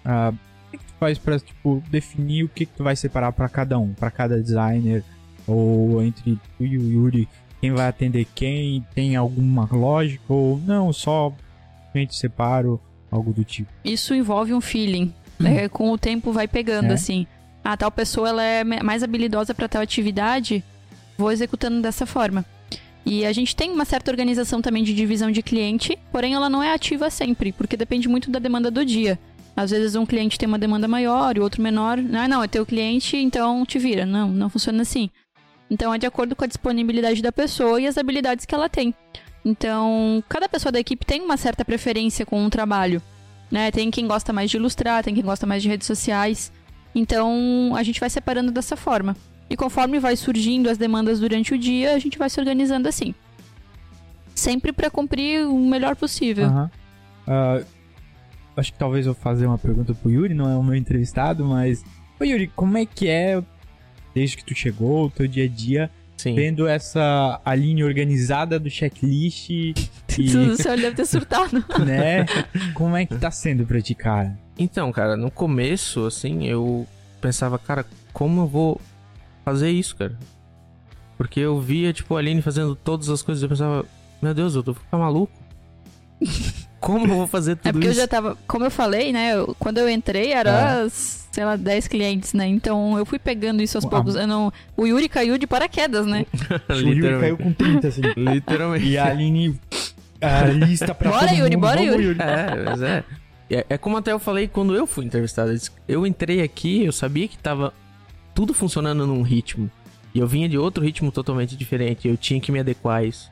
[0.06, 0.34] ah,
[0.68, 3.50] o que, que tu faz pra tipo, definir o que, que tu vai separar pra
[3.50, 5.04] cada um, pra cada designer,
[5.48, 7.28] ou entre tu e o Yuri,
[7.60, 11.32] quem vai atender quem, tem alguma lógica, ou não, só
[11.94, 12.80] gente separo,
[13.12, 13.70] algo do tipo.
[13.84, 15.14] isso envolve um feeling.
[15.40, 15.68] né?
[15.68, 16.94] com o tempo vai pegando, É.
[16.94, 17.26] assim.
[17.64, 20.64] A tal pessoa ela é mais habilidosa para tal atividade,
[21.18, 22.46] vou executando dessa forma.
[23.06, 26.62] E a gente tem uma certa organização também de divisão de cliente, porém ela não
[26.62, 29.20] é ativa sempre, porque depende muito da demanda do dia.
[29.56, 32.00] Às vezes um cliente tem uma demanda maior e outro menor.
[32.14, 34.06] Ah, não, é teu cliente, então te vira.
[34.06, 35.10] Não, não funciona assim.
[35.70, 38.94] Então é de acordo com a disponibilidade da pessoa e as habilidades que ela tem.
[39.44, 43.02] Então, cada pessoa da equipe tem uma certa preferência com o trabalho.
[43.50, 43.72] Né?
[43.72, 46.52] Tem quem gosta mais de ilustrar, tem quem gosta mais de redes sociais.
[46.94, 49.16] Então, a gente vai separando dessa forma.
[49.52, 53.14] E conforme vai surgindo as demandas durante o dia, a gente vai se organizando assim.
[54.34, 56.46] Sempre para cumprir o melhor possível.
[56.46, 56.72] Aham.
[57.28, 57.62] Ah,
[58.56, 61.84] acho que talvez eu fazer uma pergunta pro Yuri, não é o meu entrevistado, mas.
[62.18, 63.44] Ô Yuri, como é que é,
[64.16, 66.34] desde que tu chegou, o teu dia a dia, Sim.
[66.34, 69.74] vendo essa a linha organizada do checklist e,
[70.18, 71.62] O senhor deve ter surtado.
[71.86, 72.26] né?
[72.74, 74.40] Como é que tá sendo pra ti, cara?
[74.58, 76.88] Então, cara, no começo, assim, eu
[77.20, 78.82] pensava, cara, como eu vou
[79.46, 80.18] fazer isso, cara?
[81.18, 83.86] Porque eu via, tipo, a Aline fazendo todas as coisas, eu pensava,
[84.22, 85.32] meu Deus, eu tô ficar maluco.
[86.80, 88.00] Como eu vou fazer tudo É porque eu isso?
[88.02, 89.36] já tava, como eu falei, né?
[89.36, 92.48] eu- quando eu entrei, era, sei lá, 10 clientes, né?
[92.48, 93.90] Então eu fui pegando isso aos Ah.
[93.90, 94.16] poucos.
[94.16, 96.26] Eu não, o Yuri caiu de paraquedas, né?
[96.70, 98.02] O Yuri caiu com 30, assim.
[98.18, 98.84] Literalmente.
[98.88, 99.60] E a Aline.
[100.20, 101.62] A lista pra Bora, todo Yuri, mundo.
[101.68, 102.18] bora, Vamos, Yuri.
[102.20, 103.04] É, mas é.
[103.52, 105.52] É, é como até eu falei quando eu fui entrevistado.
[105.52, 107.72] Eu Eu entrei aqui, eu sabia que tava
[108.34, 109.70] tudo funcionando num ritmo.
[110.14, 112.08] E eu vinha de outro ritmo totalmente diferente.
[112.08, 113.32] Eu tinha que me adequar a isso.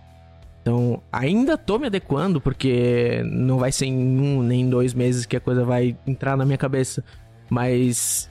[0.61, 5.25] Então, ainda tô me adequando, porque não vai ser em um nem em dois meses
[5.25, 7.03] que a coisa vai entrar na minha cabeça.
[7.49, 8.29] Mas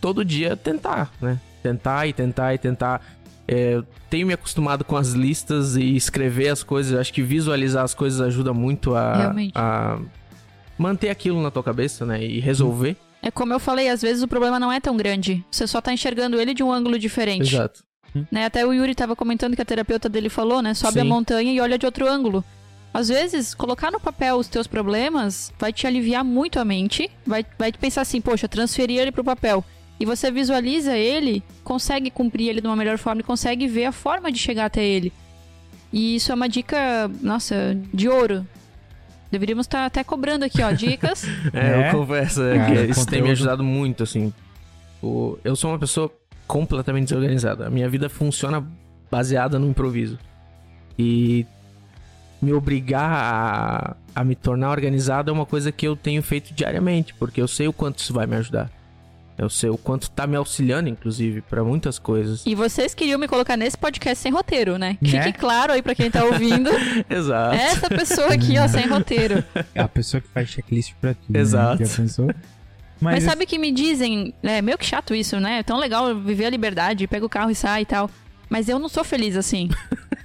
[0.00, 1.40] todo dia tentar, né?
[1.62, 3.00] Tentar e tentar e tentar.
[3.46, 6.98] É, tenho me acostumado com as listas e escrever as coisas.
[6.98, 9.98] Acho que visualizar as coisas ajuda muito a, a
[10.76, 12.22] manter aquilo na tua cabeça, né?
[12.22, 12.96] E resolver.
[13.22, 15.44] É como eu falei, às vezes o problema não é tão grande.
[15.50, 17.54] Você só tá enxergando ele de um ângulo diferente.
[17.54, 17.82] Exato.
[18.30, 18.44] Né?
[18.44, 20.74] Até o Yuri tava comentando que a terapeuta dele falou, né?
[20.74, 21.08] Sobe a Sim.
[21.08, 22.44] montanha e olha de outro ângulo.
[22.92, 27.10] Às vezes, colocar no papel os teus problemas vai te aliviar muito a mente.
[27.26, 29.64] Vai, vai te pensar assim, poxa, transferir ele pro papel.
[30.00, 33.92] E você visualiza ele, consegue cumprir ele de uma melhor forma e consegue ver a
[33.92, 35.12] forma de chegar até ele.
[35.92, 38.46] E isso é uma dica, nossa, de ouro.
[39.30, 41.24] Deveríamos estar até cobrando aqui, ó, dicas.
[41.52, 41.88] É, É.
[41.92, 43.30] eu confesso é, que isso tem me conteúdo.
[43.32, 44.32] ajudado muito, assim.
[45.02, 46.10] O- eu sou uma pessoa
[46.46, 47.66] completamente desorganizada.
[47.66, 48.64] A minha vida funciona
[49.10, 50.18] baseada no improviso.
[50.98, 51.46] E
[52.40, 57.12] me obrigar a, a me tornar organizado é uma coisa que eu tenho feito diariamente,
[57.14, 58.70] porque eu sei o quanto isso vai me ajudar.
[59.38, 62.42] Eu sei o quanto tá me auxiliando, inclusive, pra muitas coisas.
[62.44, 64.98] E vocês queriam me colocar nesse podcast sem roteiro, né?
[65.00, 65.22] Né?
[65.22, 66.68] Fique claro aí pra quem tá ouvindo.
[67.08, 67.54] Exato.
[67.54, 69.44] Essa pessoa aqui, ó, sem roteiro.
[69.72, 71.36] É a pessoa que faz checklist pra tudo.
[71.36, 71.82] Exato.
[71.82, 71.88] Né?
[71.88, 72.26] Já pensou?
[73.00, 75.60] Mas, Mas, sabe que me dizem, é meio que chato isso, né?
[75.60, 78.10] É tão legal viver a liberdade, pega o carro e sai e tal.
[78.50, 79.68] Mas eu não sou feliz assim.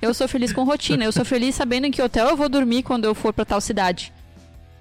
[0.02, 1.04] eu sou feliz com rotina.
[1.06, 3.62] Eu sou feliz sabendo em que hotel eu vou dormir quando eu for pra tal
[3.62, 4.12] cidade.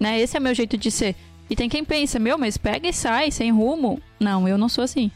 [0.01, 0.19] Né?
[0.21, 1.15] Esse é o meu jeito de ser.
[1.51, 4.01] E tem quem pensa, meu, mas pega e sai, sem rumo.
[4.19, 5.11] Não, eu não sou assim.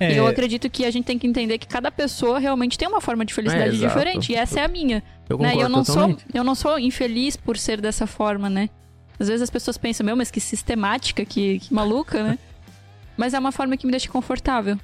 [0.00, 2.88] é, E eu acredito que a gente tem que entender que cada pessoa realmente tem
[2.88, 4.32] uma forma de felicidade É, diferente.
[4.32, 5.02] E essa é a minha.
[5.28, 5.54] Eu né?
[5.56, 8.70] eu não, sou, eu não sou infeliz por ser dessa forma, né?
[9.18, 12.38] Às vezes as pessoas pensam, meu, mas que sistemática, que, que maluca, né?
[13.16, 14.78] Mas é uma forma que me deixa confortável.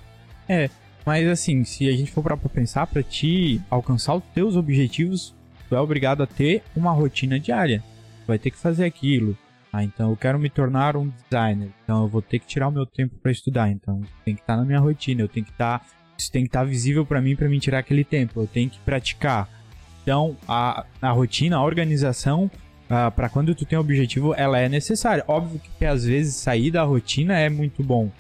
[1.05, 5.35] Mas assim, se a gente for parar pra pensar, pra te alcançar os teus objetivos,
[5.69, 7.83] tu é obrigado a ter uma rotina diária.
[8.23, 9.37] Tu vai ter que fazer aquilo.
[9.73, 11.71] Ah, então eu quero me tornar um designer.
[11.85, 13.71] Então eu vou ter que tirar o meu tempo pra estudar.
[13.71, 15.23] Então tem que estar na minha rotina.
[15.23, 15.85] Eu tenho que estar,
[16.19, 18.41] isso tem que estar visível pra mim pra mim tirar aquele tempo.
[18.41, 19.49] Eu tenho que praticar.
[20.03, 22.51] Então a, a rotina, a organização
[22.91, 25.25] ah, pra quando tu tem um objetivo, ela é necessária.
[25.27, 28.11] Óbvio que às vezes sair da rotina é muito bom.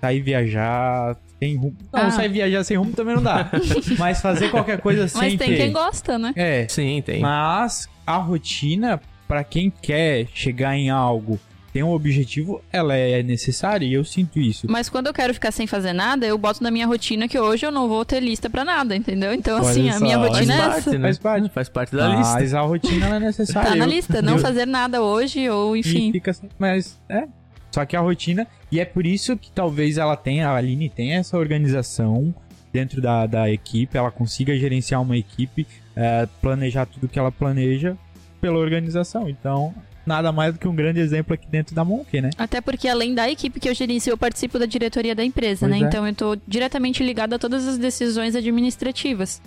[0.00, 1.74] Sair viajar sem rumo.
[1.92, 2.10] Não, Ah.
[2.12, 3.50] sair viajar sem rumo também não dá.
[3.98, 5.56] Mas fazer qualquer coisa sem Mas tem ter.
[5.56, 6.32] quem gosta, né?
[6.36, 7.20] É, Sim, tem.
[7.20, 11.38] mas a rotina, pra quem quer chegar em algo,
[11.72, 14.66] tem um objetivo, ela é necessária e eu sinto isso.
[14.70, 17.66] Mas quando eu quero ficar sem fazer nada, eu boto na minha rotina que hoje
[17.66, 19.34] eu não vou ter lista pra nada, entendeu?
[19.34, 20.90] Então, Olha assim, a só, minha faz rotina é parte, essa.
[20.92, 20.98] né?
[21.00, 21.48] Faz parte.
[21.50, 22.32] Faz parte da lista.
[22.32, 23.70] Mas a rotina é necessária.
[23.70, 26.12] Tá na Eu- lista, não eu- fazer nada hoje, ou E enfim.
[26.12, 27.24] fica assim, mas é.
[27.70, 31.16] Só que a rotina, e é por isso que talvez ela tenha, a Aline tenha
[31.18, 32.34] essa organização
[32.72, 37.96] dentro da, da equipe, ela consiga gerenciar uma equipe, é, planejar tudo que ela planeja
[38.40, 39.28] pela organização.
[39.28, 39.74] Então,
[40.06, 42.30] nada mais do que um grande exemplo aqui dentro da Monk, né?
[42.38, 45.80] Até porque, além da equipe que eu gerencio, eu participo da diretoria da empresa, Pois
[45.80, 45.84] né?
[45.84, 45.88] é.
[45.88, 49.42] Então, eu tô diretamente ligada a todas as decisões administrativas.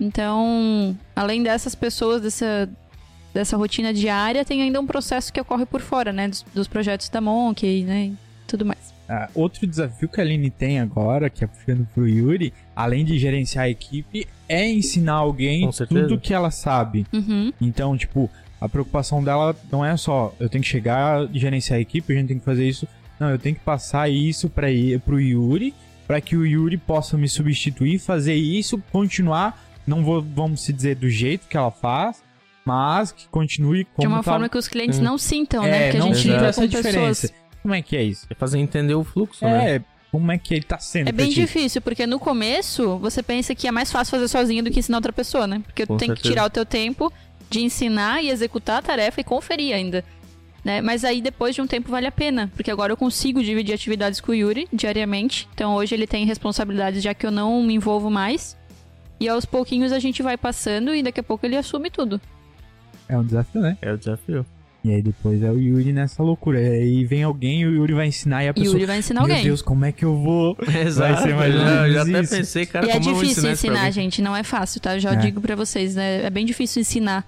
[0.00, 2.68] Então, além dessas pessoas, dessa,
[3.32, 6.28] dessa rotina diária, tem ainda um processo que ocorre por fora, né?
[6.28, 8.06] Dos, dos projetos da Monk, né?
[8.06, 8.16] E
[8.48, 8.92] tudo mais.
[9.08, 13.18] Ah, outro desafio que a Aline tem agora, que é puxando pro Yuri, além de
[13.18, 17.06] gerenciar a equipe, é ensinar alguém tudo que ela sabe.
[17.12, 17.52] Uhum.
[17.60, 21.82] Então, tipo, a preocupação dela não é só eu tenho que chegar e gerenciar a
[21.82, 22.86] equipe, a gente tem que fazer isso.
[23.20, 24.68] Não, eu tenho que passar isso para
[25.04, 25.74] pro Yuri,
[26.06, 30.96] para que o Yuri possa me substituir, fazer isso, continuar, não vou, vamos se dizer
[30.96, 32.22] do jeito que ela faz,
[32.64, 35.02] mas que continue como De uma tá- forma que os clientes Hum.
[35.02, 35.84] não sintam, é, né?
[35.86, 37.28] Porque não a gente lida essa com diferença.
[37.28, 37.41] pessoas.
[37.62, 38.26] Como é que é isso?
[38.28, 39.76] É fazer entender o fluxo, né?
[39.76, 41.08] É, como é que ele tá sendo?
[41.08, 41.36] É bem ti?
[41.36, 44.98] difícil, porque no começo você pensa que é mais fácil fazer sozinho do que ensinar
[44.98, 45.62] outra pessoa, né?
[45.64, 47.12] Porque Com tu tem que tirar o teu tempo
[47.48, 50.04] de ensinar e executar a tarefa e conferir ainda.
[50.64, 50.80] Né?
[50.80, 54.20] Mas aí depois de um tempo vale a pena, porque agora eu consigo dividir atividades
[54.20, 55.48] com o Yuri diariamente.
[55.54, 58.56] Então hoje ele tem responsabilidades já que eu não me envolvo mais.
[59.18, 62.20] E aos pouquinhos a gente vai passando e daqui a pouco ele assume tudo.
[63.08, 63.76] É um desafio, né?
[63.80, 64.46] É o desafio.
[64.84, 66.60] E aí depois é o Yuri nessa loucura.
[66.60, 68.72] E aí vem alguém e o Yuri vai ensinar e a pessoa.
[68.74, 69.44] Yuri vai ensinar Meu alguém.
[69.44, 70.56] Deus, como é que eu vou.
[70.84, 71.22] Exato.
[71.22, 73.22] ser mais ou eu já, eu já até pensei, cara, e é como eu vou
[73.22, 74.96] difícil ensinar, gente, não é fácil, tá?
[74.96, 75.16] Eu já É.
[75.16, 76.24] digo pra vocês, né?
[76.24, 77.24] É bem difícil ensinar.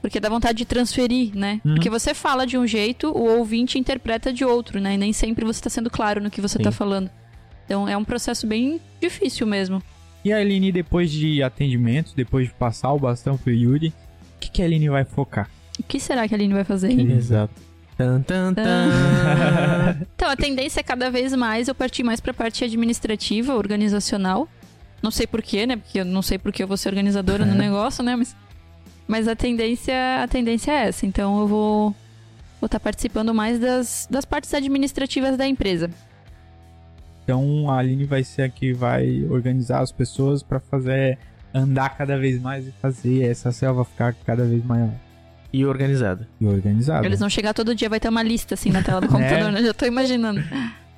[0.00, 1.60] Porque dá vontade de transferir, né?
[1.64, 1.74] Uhum.
[1.74, 4.94] Porque você fala de um jeito, o ouvinte interpreta de outro, né?
[4.94, 6.64] E nem sempre você tá sendo claro no que você Sim.
[6.64, 7.10] tá falando.
[7.64, 9.82] Então é um processo bem difícil mesmo.
[10.24, 14.50] E a Aline, depois de atendimento, depois de passar o bastão pro Yuri, o que,
[14.50, 15.48] que a Aline vai focar?
[15.78, 16.90] O que será que a Aline vai fazer?
[16.92, 17.68] Exato.
[17.96, 18.88] Tan, tan, tan.
[20.14, 24.48] Então, a tendência é cada vez mais eu partir mais pra parte administrativa, organizacional.
[25.02, 25.76] Não sei porquê, né?
[25.76, 28.14] Porque eu não sei porque eu vou ser organizadora no negócio, né?
[28.16, 28.36] Mas,
[29.06, 31.06] mas a tendência a tendência é essa.
[31.06, 31.96] Então eu vou
[32.60, 35.90] vou estar participando mais das, das partes administrativas da empresa.
[37.22, 41.18] Então a Aline vai ser a que vai organizar as pessoas pra fazer
[41.54, 44.90] andar cada vez mais e fazer essa selva ficar cada vez maior
[45.52, 46.26] E organizado.
[46.40, 47.06] e organizada.
[47.06, 49.62] Eles vão chegar todo dia, vai ter uma lista assim na tela do computador, né?
[49.62, 50.42] Já tô imaginando.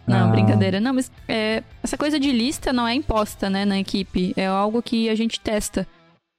[0.06, 0.30] Não, Ah.
[0.32, 0.80] brincadeira.
[0.80, 4.32] Não, mas é, essa coisa de lista não é imposta, né, na equipe.
[4.36, 5.86] É algo que a gente testa.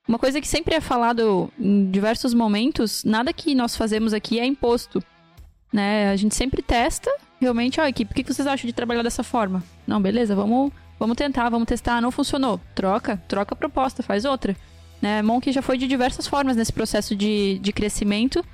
[0.08, 4.46] Uma coisa que sempre é falado em diversos momentos, nada que nós fazemos aqui é
[4.46, 5.02] imposto.
[5.72, 6.10] Né?
[6.10, 9.64] A gente sempre testa, realmente, ó, equipe, o que vocês acham de trabalhar dessa forma?
[9.88, 12.02] Não, beleza, vamos, vamos tentar, vamos testar.
[12.02, 12.60] Não funcionou.
[12.76, 14.54] Troca, troca a proposta, faz outra.
[15.02, 15.22] Né?
[15.22, 18.46] Monk já foi de diversas formas nesse processo de, de crescimento.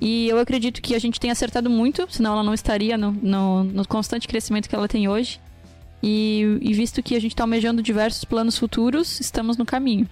[0.00, 3.64] E eu acredito que a gente tem acertado muito, senão ela não estaria no, no,
[3.64, 5.40] no constante crescimento que ela tem hoje.
[6.02, 10.06] E, e visto que a gente está almejando diversos planos futuros, estamos no caminho.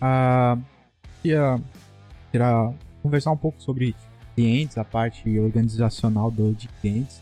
[0.00, 0.56] Ah,
[1.22, 1.60] queria,
[2.32, 3.94] queria conversar um pouco sobre
[4.34, 7.20] clientes, a parte organizacional do, de clientes,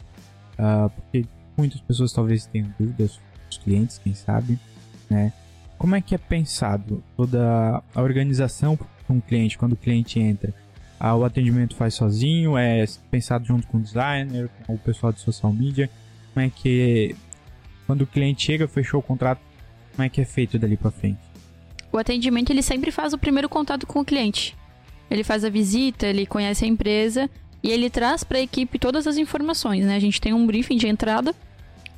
[0.59, 3.19] ah, porque muitas pessoas talvez tenham dúvidas
[3.49, 4.59] dos clientes, quem sabe,
[5.11, 5.33] né?
[5.79, 10.55] Como é que é pensado toda a organização para um cliente quando o cliente entra?
[10.99, 12.57] Ah, o atendimento faz sozinho?
[12.57, 15.91] É pensado junto com o designer, com o pessoal de social media?
[16.33, 17.15] Como é que
[17.87, 19.41] quando o cliente chega, fechou o contrato,
[19.95, 21.21] como é que é feito dali para frente?
[21.93, 24.57] O atendimento ele sempre faz o primeiro contato com o cliente.
[25.11, 27.31] Ele faz a visita, ele conhece a empresa
[27.63, 29.95] e ele traz para a equipe todas as informações, né?
[29.95, 31.35] A gente tem um briefing de entrada.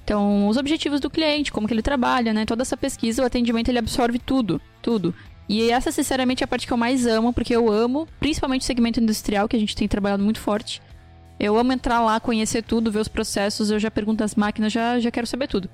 [0.06, 2.46] Então, os objetivos do cliente, como que ele trabalha, né?
[2.46, 5.12] Toda essa pesquisa, o atendimento ele absorve tudo, tudo.
[5.48, 8.64] E essa, sinceramente, é a parte que eu mais amo, porque eu amo, principalmente o
[8.64, 10.80] segmento industrial, que a gente tem trabalhado muito forte.
[11.40, 15.00] Eu amo entrar lá, conhecer tudo, ver os processos, eu já pergunto as máquinas, já,
[15.00, 15.68] já quero saber tudo.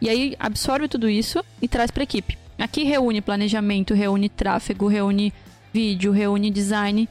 [0.00, 2.38] E aí absorve tudo isso e traz para a equipe.
[2.58, 5.30] Aqui reúne planejamento, reúne tráfego, reúne
[5.74, 7.06] vídeo, reúne design.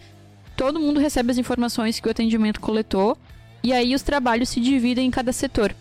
[0.55, 3.15] Todo mundo recebe as informações que o atendimento coletou
[3.63, 5.75] e aí os trabalhos se dividem em cada setor.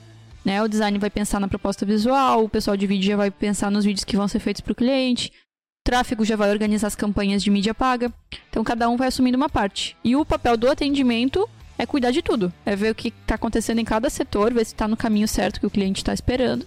[0.47, 0.63] Né?
[0.63, 3.85] O design vai pensar na proposta visual, o pessoal de vídeo já vai pensar nos
[3.85, 7.43] vídeos que vão ser feitos para o cliente, o tráfego já vai organizar as campanhas
[7.43, 8.13] de mídia paga.
[8.49, 9.97] Então cada um vai assumindo uma parte.
[10.05, 12.53] E o papel do atendimento é cuidar de tudo.
[12.65, 15.59] É ver o que está acontecendo em cada setor, ver se está no caminho certo
[15.59, 16.65] que o cliente está esperando.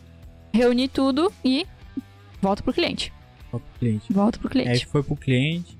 [0.54, 1.66] Reunir tudo e
[2.42, 3.14] volta pro cliente.
[3.50, 4.14] Volta pro cliente.
[4.14, 4.72] Volta pro cliente.
[4.72, 5.78] Aí foi pro cliente,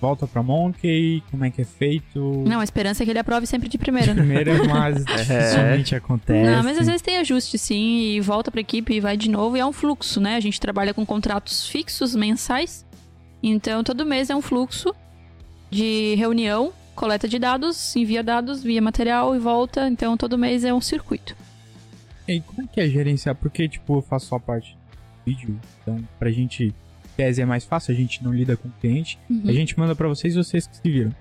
[0.00, 2.44] volta pra Monkey, como é que é feito?
[2.46, 4.14] Não, a esperança é que ele aprove sempre de primeira.
[4.14, 4.22] Né?
[4.22, 6.50] Primeira, mas dificilmente acontece.
[6.50, 9.56] Não, mas às vezes tem ajuste sim, e volta pra equipe e vai de novo,
[9.56, 10.36] e é um fluxo, né?
[10.36, 12.86] A gente trabalha com contratos fixos mensais,
[13.42, 14.94] então todo mês é um fluxo
[15.70, 19.88] de reunião coleta de dados, envia dados via material e volta.
[19.88, 21.36] Então todo mês é um circuito.
[22.26, 23.34] E como é que é gerenciar?
[23.36, 25.58] Porque, tipo, eu faço só parte do vídeo.
[25.80, 26.74] Então, pra gente,
[27.18, 29.18] tese é mais fácil, a gente não lida com o cliente.
[29.28, 29.42] Uhum.
[29.44, 31.12] A gente manda para vocês e vocês que se viram.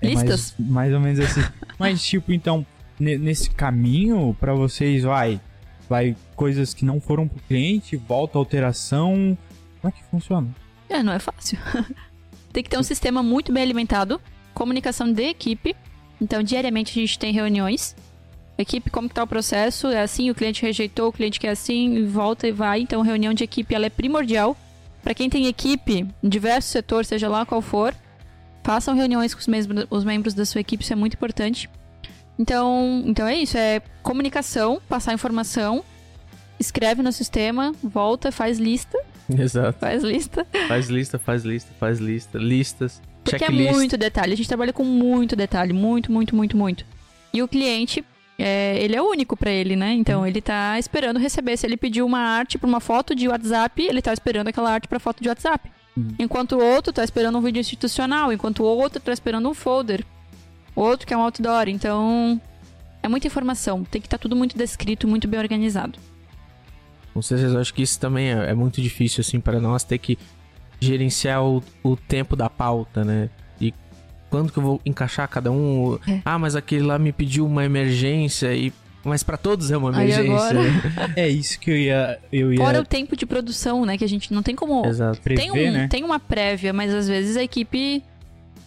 [0.00, 0.54] É Listas?
[0.58, 1.42] Mais, mais ou menos assim.
[1.78, 2.66] Mas, tipo, então,
[2.98, 5.38] nesse caminho, para vocês, vai.
[5.88, 9.36] Vai coisas que não foram pro cliente, volta alteração.
[9.80, 10.48] Como é que funciona?
[10.88, 11.58] É, não é fácil.
[12.50, 14.20] Tem que ter um sistema muito bem alimentado
[14.54, 15.76] comunicação de equipe.
[16.20, 17.96] Então, diariamente a gente tem reuniões.
[18.56, 19.88] Equipe, como está o processo?
[19.88, 22.80] É assim, o cliente rejeitou, o cliente quer assim, volta e vai.
[22.80, 24.56] Então, reunião de equipe ela é primordial.
[25.02, 27.94] Para quem tem equipe em diversos setores, seja lá qual for,
[28.62, 31.68] façam reuniões com os, membros, os membros da sua equipe, isso é muito importante.
[32.38, 35.84] Então, então é isso, é comunicação, passar informação,
[36.58, 38.98] escreve no sistema, volta, faz lista.
[39.28, 39.78] Exato.
[39.78, 40.46] Faz lista.
[40.68, 43.02] Faz lista, faz lista, faz lista, listas.
[43.24, 44.32] Porque é muito detalhe.
[44.32, 45.72] A gente trabalha com muito detalhe.
[45.72, 46.84] Muito, muito, muito, muito.
[47.32, 48.04] E o cliente,
[48.44, 49.92] é, ele é único para ele, né?
[49.92, 50.26] Então, hum.
[50.26, 51.56] ele tá esperando receber.
[51.56, 54.88] Se ele pediu uma arte pra uma foto de WhatsApp, ele tá esperando aquela arte
[54.88, 55.70] pra foto de WhatsApp.
[55.96, 56.08] Hum.
[56.18, 58.32] Enquanto o outro tá esperando um vídeo institucional.
[58.32, 60.04] Enquanto o outro tá esperando um folder.
[60.74, 61.68] Outro que é um outdoor.
[61.68, 62.40] Então,
[63.00, 63.84] é muita informação.
[63.84, 65.96] Tem que estar tá tudo muito descrito, muito bem organizado.
[67.14, 69.98] Com certeza, eu acho que isso também é, é muito difícil, assim, para nós ter
[69.98, 70.18] que
[70.80, 73.30] gerenciar o, o tempo da pauta, né?
[74.32, 75.98] Quando que eu vou encaixar cada um?
[76.08, 76.22] É.
[76.24, 78.72] Ah, mas aquele lá me pediu uma emergência e
[79.04, 80.56] mas para todos é uma emergência.
[81.14, 82.58] É isso que eu ia, eu ia.
[82.58, 83.98] Fora o tempo de produção, né?
[83.98, 84.86] Que a gente não tem como.
[84.86, 85.20] Exato.
[85.20, 85.86] Tem, um, né?
[85.86, 88.02] tem uma prévia, mas às vezes a equipe.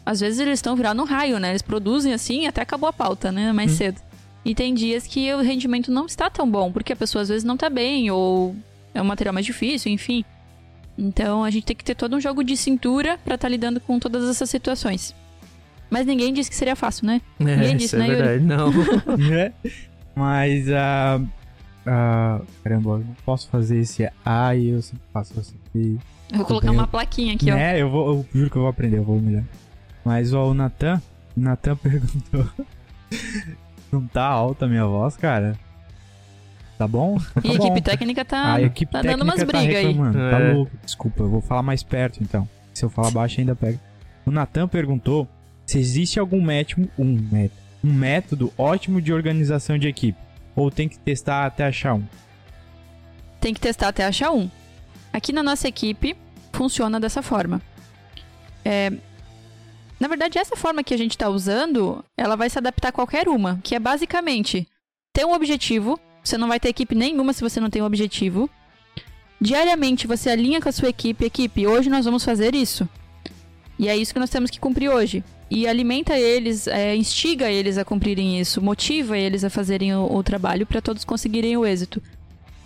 [0.06, 1.50] Às vezes eles estão virados no raio, né?
[1.50, 3.52] Eles produzem assim e até acabou a pauta, né?
[3.52, 3.76] Mais hum.
[3.76, 4.00] cedo.
[4.44, 7.44] E tem dias que o rendimento não está tão bom, porque a pessoa às vezes
[7.44, 8.56] não tá bem, ou
[8.94, 10.24] é um material mais difícil, enfim.
[10.96, 13.80] Então a gente tem que ter todo um jogo de cintura para estar tá lidando
[13.80, 15.16] com todas essas situações.
[15.96, 17.22] Mas ninguém disse que seria fácil, né?
[17.40, 18.44] É, ninguém disse, é né, verdade, Yuri?
[18.44, 19.32] Não.
[19.34, 19.54] é.
[20.14, 21.22] Mas a.
[21.22, 25.56] Uh, uh, caramba, eu não posso fazer esse A e eu sempre faço assim.
[25.74, 27.56] Eu vou colocar uma plaquinha aqui, ó.
[27.56, 29.46] É, eu, vou, eu juro que eu vou aprender, eu vou humilhar.
[30.04, 31.02] Mas ó, o Natan,
[31.38, 32.46] o Natan perguntou.
[33.90, 35.58] não tá alta a minha voz, cara?
[36.78, 37.18] Tá bom?
[37.20, 39.96] Tá e a equipe técnica tá, a equipe tá técnica dando umas tá brigas aí.
[39.96, 40.54] Tá é.
[40.56, 40.72] louco.
[40.84, 42.46] Desculpa, eu vou falar mais perto então.
[42.74, 43.80] Se eu falar baixo ainda pega.
[44.26, 45.26] O Natan perguntou
[45.66, 50.18] se existe algum método, um método, um método ótimo de organização de equipe.
[50.56, 52.04] Ou tem que testar até achar um?
[53.42, 54.50] Tem que testar até achar um.
[55.12, 56.16] Aqui na nossa equipe
[56.54, 57.62] funciona dessa forma.
[58.64, 58.92] É,
[60.00, 63.28] na verdade, essa forma que a gente está usando, ela vai se adaptar a qualquer
[63.28, 64.68] uma, que é basicamente
[65.14, 68.50] ter um objetivo, você não vai ter equipe nenhuma se você não tem um objetivo.
[69.40, 72.88] Diariamente você alinha com a sua equipe, equipe, hoje nós vamos fazer isso.
[73.78, 75.24] E é isso que nós temos que cumprir hoje.
[75.50, 80.24] E alimenta eles, é, instiga eles a cumprirem isso, motiva eles a fazerem o, o
[80.24, 82.02] trabalho para todos conseguirem o êxito.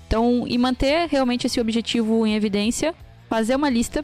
[0.08, 2.96] Então, e manter realmente esse objetivo em evidência,
[3.30, 4.04] fazer uma lista,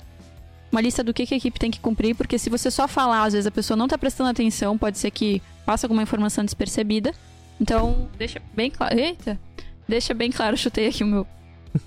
[0.71, 3.23] uma lista do que, que a equipe tem que cumprir, porque se você só falar,
[3.23, 7.13] às vezes a pessoa não está prestando atenção, pode ser que passe alguma informação despercebida.
[7.59, 8.99] Então, deixa bem claro.
[8.99, 9.39] Eita!
[9.88, 11.28] Deixa bem claro, chutei aqui o meu.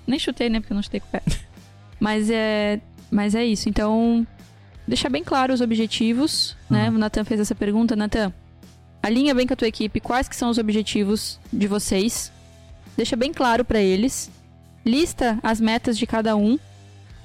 [0.07, 0.59] Nem chutei, né?
[0.59, 1.21] Porque eu não chutei com o pé.
[1.99, 2.79] Mas é.
[3.11, 3.69] Mas é isso.
[3.69, 4.25] Então,
[4.89, 6.89] deixar bem claro os objetivos, né?
[6.89, 8.33] O Nathan fez essa pergunta, Nathan.
[9.01, 12.31] Alinha bem com a tua equipe quais que são os objetivos de vocês.
[12.97, 14.29] Deixa bem claro para eles.
[14.85, 16.57] Lista as metas de cada um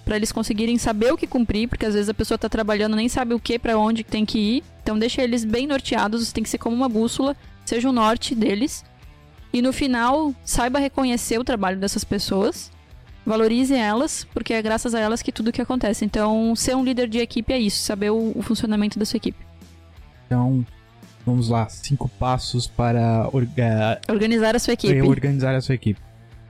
[0.04, 3.08] para eles conseguirem saber o que cumprir, porque às vezes a pessoa tá trabalhando nem
[3.08, 4.64] sabe o que para onde tem que ir.
[4.82, 7.34] Então deixa eles bem norteados, tem que ser como uma bússola,
[7.64, 8.84] seja o norte deles.
[9.52, 12.70] E no final, saiba reconhecer o trabalho dessas pessoas,
[13.24, 16.04] valorize elas, porque é graças a elas que tudo que acontece.
[16.04, 19.38] Então, ser um líder de equipe é isso, saber o, o funcionamento da sua equipe.
[20.26, 20.64] Então,
[21.24, 25.00] vamos lá, cinco passos para orga- Organizar a sua equipe.
[25.02, 26.00] organizar a sua equipe.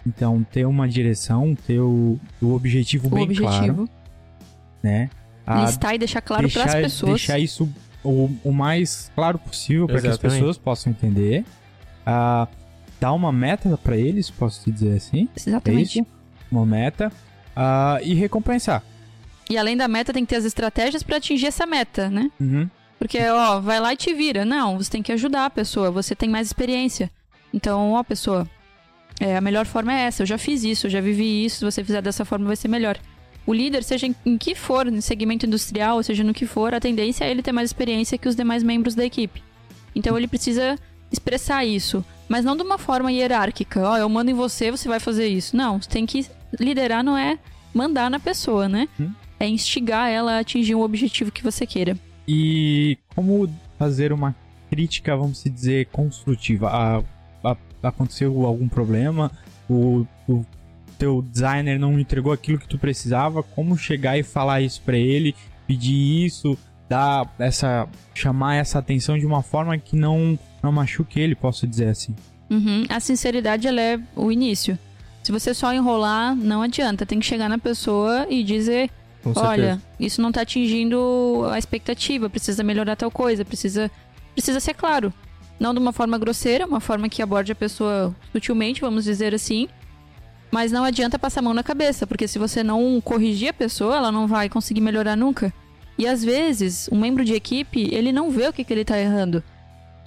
[0.07, 3.49] Então, ter uma direção, ter o, o objetivo o bem objetivo.
[3.49, 3.89] claro,
[4.83, 5.09] né?
[5.47, 7.13] A listar e deixar claro para as pessoas.
[7.13, 7.69] deixar isso
[8.03, 11.45] o, o mais claro possível para que as pessoas possam entender.
[12.05, 12.47] Ah,
[13.01, 15.29] dar uma meta para eles, posso te dizer assim?
[15.35, 16.01] É Exatamente.
[16.01, 16.07] isso?
[16.55, 17.13] Uma meta.
[17.57, 18.83] Ah, e recompensar.
[19.49, 22.31] E além da meta, tem que ter as estratégias para atingir essa meta, né?
[22.41, 22.69] Uhum.
[22.99, 24.45] Porque, ó, vai lá e te vira.
[24.45, 27.11] Não, você tem que ajudar a pessoa, você tem mais experiência.
[27.53, 28.49] Então, ó, pessoa,
[29.21, 30.23] é, a melhor forma é essa.
[30.23, 31.59] Eu já fiz isso, eu já vivi isso.
[31.59, 32.99] Se você fizer dessa forma, vai ser melhor.
[33.47, 36.81] O líder, seja em, em que for, no segmento industrial, seja no que for, a
[36.81, 39.43] tendência é ele ter mais experiência que os demais membros da equipe.
[39.95, 40.79] Então, ele precisa
[41.13, 42.03] expressar isso.
[42.29, 43.81] Mas não de uma forma hierárquica.
[43.89, 45.57] Ó, eu mando em você, você vai fazer isso.
[45.57, 46.27] Não, você tem que
[46.59, 47.39] liderar, não é
[47.75, 48.89] mandar na pessoa, né?
[48.99, 49.11] Hum.
[49.39, 51.99] É instigar ela a atingir um objetivo que você queira.
[52.27, 54.35] E como fazer uma
[54.71, 56.69] crítica, vamos dizer, construtiva?
[56.71, 57.03] A-
[57.51, 59.31] a- aconteceu algum problema?
[59.69, 60.45] O, o
[60.99, 63.43] teu designer não entregou aquilo que tu precisava?
[63.43, 65.35] Como chegar e falar isso pra ele?
[65.67, 66.57] Pedir isso?
[66.89, 67.87] Dar essa...
[68.15, 72.15] Chamar essa atenção de uma forma que não, não machuque ele, posso dizer assim.
[72.51, 72.85] Uhum.
[72.89, 74.79] A sinceridade, ela é o início.
[75.23, 77.07] Se você só enrolar, não adianta.
[77.07, 78.91] Tem que chegar na pessoa e dizer:
[79.37, 83.91] olha, isso não tá atingindo a expectativa, precisa melhorar tal coisa, precisa,
[84.35, 85.13] precisa ser claro.
[85.59, 89.69] Não de uma forma grosseira, uma forma que aborde a pessoa sutilmente, vamos dizer assim.
[90.51, 93.97] Mas não adianta passar a mão na cabeça, porque se você não corrigir a pessoa,
[93.97, 95.53] ela não vai conseguir melhorar nunca.
[95.97, 98.99] E às vezes, um membro de equipe, ele não vê o que, que ele tá
[98.99, 99.43] errando.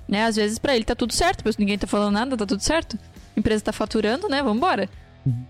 [0.08, 0.24] Né?
[0.24, 2.98] Às vezes pra ele tá tudo certo, mas ninguém tá falando nada, tá tudo certo.
[3.36, 4.42] A empresa tá faturando, né?
[4.42, 4.90] Vambora.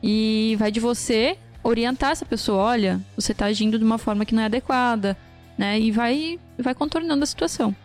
[0.02, 4.34] E vai de você orientar essa pessoa, olha, você tá agindo de uma forma que
[4.34, 5.16] não é adequada,
[5.58, 5.80] né?
[5.80, 7.76] E vai vai contornando a situação.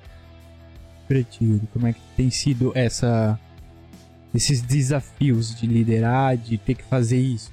[1.07, 3.39] Pretildo, como é que tem sido essa...
[4.35, 7.53] Esses desafios de liderar, de ter que fazer isso?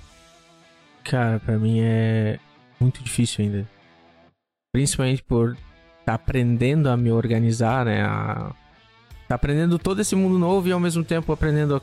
[1.04, 2.40] Cara, pra mim é
[2.80, 3.68] muito difícil ainda.
[4.72, 5.58] Principalmente por
[6.06, 8.02] tá aprendendo a me organizar, né?
[8.04, 8.54] A...
[9.30, 11.82] Aprendendo todo esse mundo novo e ao mesmo tempo aprendendo a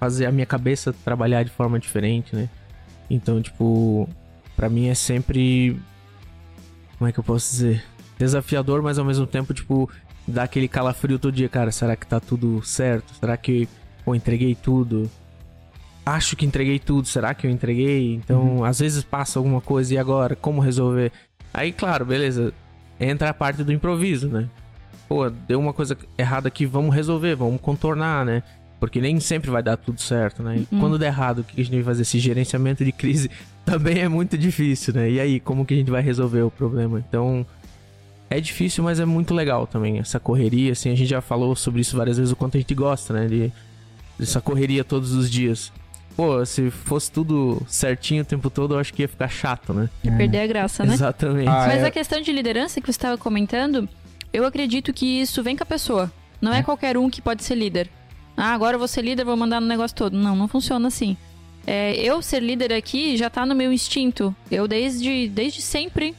[0.00, 2.48] fazer a minha cabeça trabalhar de forma diferente, né?
[3.10, 4.08] Então, tipo,
[4.56, 5.78] pra mim é sempre.
[6.96, 7.84] Como é que eu posso dizer?
[8.18, 9.88] Desafiador, mas ao mesmo tempo, tipo,
[10.26, 11.70] dá aquele calafrio todo dia, cara.
[11.70, 13.14] Será que tá tudo certo?
[13.14, 13.68] Será que
[14.04, 15.10] pô, entreguei tudo?
[16.04, 18.14] Acho que entreguei tudo, será que eu entreguei?
[18.14, 21.12] Então, às vezes passa alguma coisa e agora, como resolver?
[21.52, 22.52] Aí, claro, beleza.
[22.98, 24.48] Entra a parte do improviso, né?
[25.08, 28.42] Pô, deu uma coisa errada aqui, vamos resolver, vamos contornar, né?
[28.78, 30.58] Porque nem sempre vai dar tudo certo, né?
[30.58, 30.80] E Uhum.
[30.80, 32.02] quando der errado, o que a gente vai fazer?
[32.02, 33.30] Esse gerenciamento de crise
[33.64, 35.10] também é muito difícil, né?
[35.10, 37.02] E aí, como que a gente vai resolver o problema?
[37.08, 37.44] Então,
[38.30, 39.98] é difícil, mas é muito legal também.
[39.98, 42.74] Essa correria, assim, a gente já falou sobre isso várias vezes, o quanto a gente
[42.74, 43.26] gosta, né?
[43.26, 43.52] De,
[44.18, 45.72] dessa correria todos os dias.
[46.14, 49.88] Pô, se fosse tudo certinho o tempo todo, eu acho que ia ficar chato, né?
[50.02, 50.94] E perder a graça, né?
[50.94, 51.48] Exatamente.
[51.48, 51.86] Ah, Mas é.
[51.86, 53.88] a questão de liderança que você estava comentando,
[54.32, 56.12] eu acredito que isso vem com a pessoa.
[56.40, 56.62] Não é, É.
[56.62, 57.88] qualquer um que pode ser líder.
[58.36, 60.16] Ah, agora eu vou ser líder, vou mandar no negócio todo.
[60.16, 61.16] Não, não funciona assim.
[61.66, 64.34] É, eu ser líder aqui já tá no meu instinto.
[64.50, 66.14] Eu desde, desde sempre.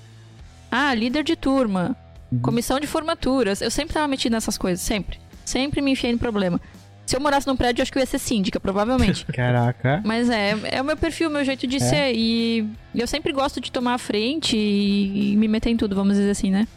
[0.71, 1.95] Ah, líder de turma.
[2.31, 2.39] Uhum.
[2.39, 3.61] Comissão de formaturas.
[3.61, 5.17] Eu sempre tava metida nessas coisas, sempre.
[5.45, 6.59] Sempre me enfiei em problema.
[7.05, 9.25] Se eu morasse num prédio, eu acho que eu ia ser síndica, provavelmente.
[9.33, 9.99] Caraca.
[10.05, 11.79] Mas é, é o meu perfil, o meu jeito de É?
[11.79, 12.13] ser.
[12.15, 16.15] E eu sempre gosto de tomar a frente e, e me meter em tudo, vamos
[16.17, 16.67] dizer assim, né?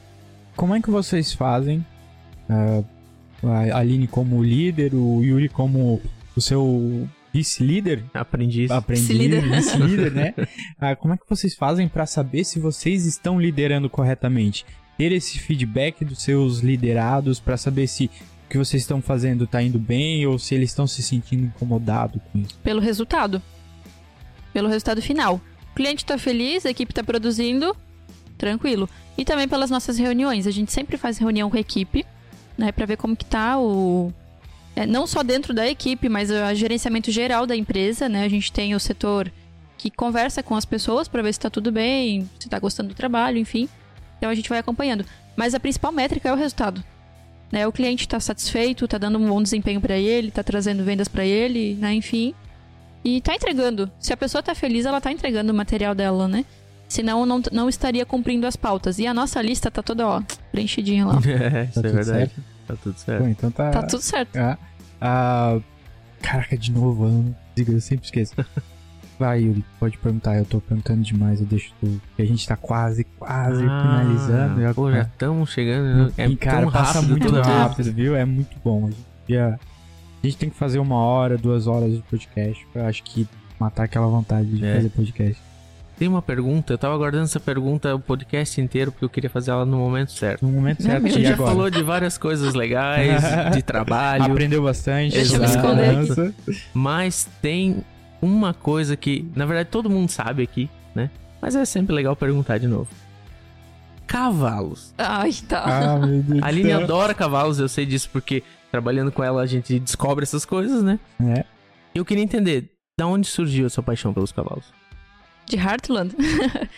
[0.57, 1.85] Como é que vocês fazem?
[2.49, 2.83] ah,
[3.73, 6.01] a Aline como líder, o Yuri como
[6.37, 8.75] o seu vice-líder, Aprendi isso.
[8.75, 9.43] aprendiz, Vice-líder.
[9.51, 10.35] vice-líder, né?
[10.79, 14.65] Ah, como é que vocês fazem pra saber se vocês estão liderando corretamente?
[14.99, 18.11] Ter esse feedback dos seus liderados pra saber se
[18.47, 22.21] o que vocês estão fazendo tá indo bem ou se eles estão se sentindo incomodados
[22.31, 22.59] com isso.
[22.63, 23.41] Pelo resultado.
[24.53, 25.41] Pelo resultado final.
[25.73, 27.75] O cliente tá feliz, a equipe tá produzindo,
[28.43, 28.89] tranquilo.
[29.17, 30.47] E também pelas nossas reuniões.
[30.47, 32.05] A gente sempre faz reunião com a equipe,
[32.59, 32.73] né?
[32.73, 34.13] Pra ver como que tá o...
[34.75, 38.25] é, não só dentro da equipe, mas o gerenciamento geral da empresa, né?
[38.25, 39.33] A gente tem o setor
[39.79, 42.95] que conversa com as pessoas pra ver se tá tudo bem, se tá gostando do
[42.95, 43.69] trabalho, enfim.
[44.19, 45.05] Então a gente vai acompanhando.
[45.37, 46.83] Mas a principal métrica é o resultado.
[47.51, 47.67] Né?
[47.67, 51.25] O cliente está satisfeito, está dando um bom desempenho para ele, está trazendo vendas para
[51.25, 51.95] ele, né?
[51.95, 52.35] Enfim.
[53.05, 53.91] E está entregando.
[54.01, 56.45] Se a pessoa está feliz, ela está entregando o material dela, né?
[56.93, 58.99] Senão não, não estaria cumprindo as pautas.
[58.99, 61.19] E a nossa lista tá toda, ó, preenchidinha lá.
[61.25, 62.05] É, isso Tá é tudo verdade.
[62.05, 62.41] certo?
[62.67, 63.23] Tá tudo certo.
[63.23, 63.71] Pô, então tá.
[63.71, 64.37] Tá tudo certo.
[64.37, 64.59] Ah,
[65.01, 65.59] ah,
[66.21, 68.35] caraca, de novo, eu, não consigo, eu sempre esqueço.
[69.19, 70.37] Vai, Yuri, pode perguntar.
[70.37, 71.99] Eu tô perguntando demais, eu deixo tu.
[72.19, 74.61] A gente tá quase, quase Ah, finalizando.
[74.61, 76.13] Eu- Pô, já estamos chegando.
[76.19, 78.15] É e, cara, tão passa rápido muito rápido, viu?
[78.17, 78.87] É muito bom.
[78.87, 82.87] A gente, já- a gente tem que fazer uma hora, duas horas de podcast pra
[82.89, 83.27] acho que
[83.59, 84.77] matar aquela vontade de É.
[84.77, 85.43] fazer podcast.
[86.03, 89.53] Tem uma pergunta, eu tava aguardando essa pergunta o podcast inteiro porque eu queria fazer
[89.53, 90.45] ela no momento certo.
[90.45, 91.51] No momento certo, A gente já agora?
[91.53, 93.23] falou de várias coisas legais,
[93.55, 95.15] de trabalho, Aprendeu bastante.
[95.15, 96.35] Deixa eu esconder
[96.75, 97.85] mas tem
[98.21, 101.09] uma coisa que, na verdade, todo mundo sabe aqui, né?
[101.41, 102.89] Mas é sempre legal perguntar de novo.
[104.05, 104.93] Cavalos.
[104.99, 105.63] Ai, tá.
[105.65, 108.43] Ah, meu Deus A Aline adora cavalos, eu sei disso porque
[108.73, 110.99] trabalhando com ela a gente descobre essas coisas, né?
[111.25, 111.45] É.
[111.95, 114.82] Eu queria entender, da onde surgiu a sua paixão pelos cavalos?
[115.47, 116.15] De Heartland.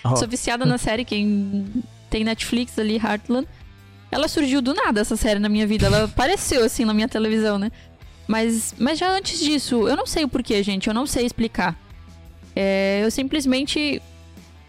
[0.02, 1.66] Ó, Sou viciada na série, quem
[2.10, 3.46] tem Netflix ali, Heartland.
[4.10, 5.86] Ela surgiu do nada, essa série, na minha vida.
[5.86, 7.70] Ela apareceu, assim, na minha televisão, né?
[8.26, 10.88] Mas, mas já antes disso, eu não sei o porquê, gente.
[10.88, 11.78] Eu não sei explicar.
[12.56, 14.00] É, eu simplesmente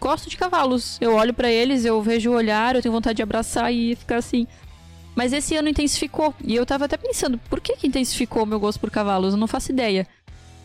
[0.00, 0.98] gosto de cavalos.
[1.00, 4.16] Eu olho pra eles, eu vejo o olhar, eu tenho vontade de abraçar e ficar
[4.16, 4.46] assim.
[5.14, 6.34] Mas esse ano intensificou.
[6.44, 9.32] E eu tava até pensando, por que, que intensificou o meu gosto por cavalos?
[9.32, 10.06] Eu não faço ideia.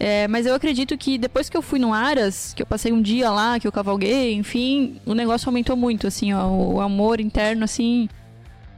[0.03, 3.03] É, mas eu acredito que depois que eu fui no Aras, que eu passei um
[3.03, 7.63] dia lá, que eu cavalguei, enfim, o negócio aumentou muito, assim, ó, o amor interno,
[7.63, 8.09] assim,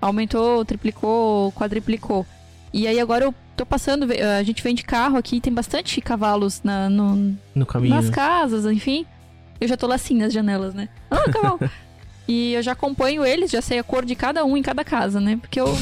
[0.02, 2.26] aumentou, triplicou, quadriplicou.
[2.74, 4.06] E aí agora eu tô passando,
[4.38, 7.96] a gente vem de carro aqui, tem bastante cavalos na, no, no caminho.
[7.96, 9.06] nas casas, enfim.
[9.62, 10.90] Eu já tô lá assim nas janelas, né?
[11.10, 11.58] Ah, cavalo!
[12.28, 15.22] e eu já acompanho eles, já sei a cor de cada um em cada casa,
[15.22, 15.38] né?
[15.40, 15.74] Porque eu.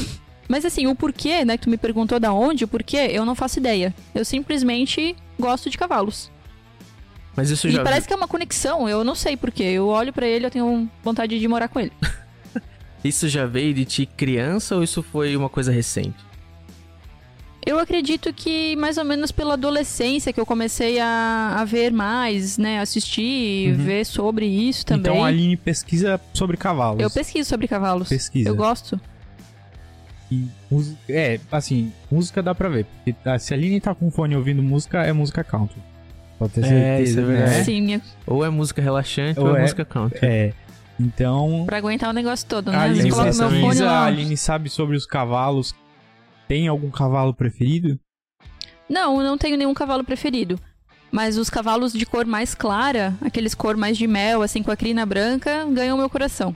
[0.48, 1.56] Mas assim, o porquê, né?
[1.56, 3.94] Que tu me perguntou da onde, o porquê, eu não faço ideia.
[4.14, 6.30] Eu simplesmente gosto de cavalos.
[7.34, 9.62] Mas isso E já parece que é uma conexão, eu não sei porquê.
[9.62, 11.92] Eu olho pra ele, eu tenho vontade de morar com ele.
[13.02, 16.14] Isso já veio de ti criança ou isso foi uma coisa recente?
[17.66, 22.58] Eu acredito que mais ou menos pela adolescência que eu comecei a, a ver mais,
[22.58, 22.78] né?
[22.80, 23.84] Assistir, Uhum.
[23.84, 25.12] ver sobre isso também.
[25.12, 27.00] Então a Aline pesquisa sobre cavalos.
[27.02, 28.08] Eu pesquiso sobre cavalos.
[28.08, 28.48] Pesquisa.
[28.48, 29.00] Eu gosto.
[30.32, 32.84] E música- é, assim, música dá pra ver.
[32.86, 35.80] Porque ah, se a Aline tá com fone ouvindo música, é música country.
[36.38, 37.02] Pode ter É, certeza.
[37.10, 37.50] isso é verdade.
[37.50, 37.64] né?
[37.64, 40.18] Sim, minha, Ou é música relaxante ou, Ou é, é- música country.
[40.22, 40.52] É.
[40.98, 42.78] Então, pra aguentar o negócio todo, a né?
[42.78, 44.06] Aline Você coloca meu fone pesquisa, a lá.
[44.06, 45.74] Aline sabe sobre os cavalos.
[46.48, 47.98] Tem algum cavalo preferido?
[48.88, 50.58] Não, eu não tenho nenhum cavalo preferido.
[51.10, 54.76] Mas os cavalos de cor mais clara, aqueles cor mais de mel, assim, com a
[54.76, 56.54] crina branca, ganham meu coração.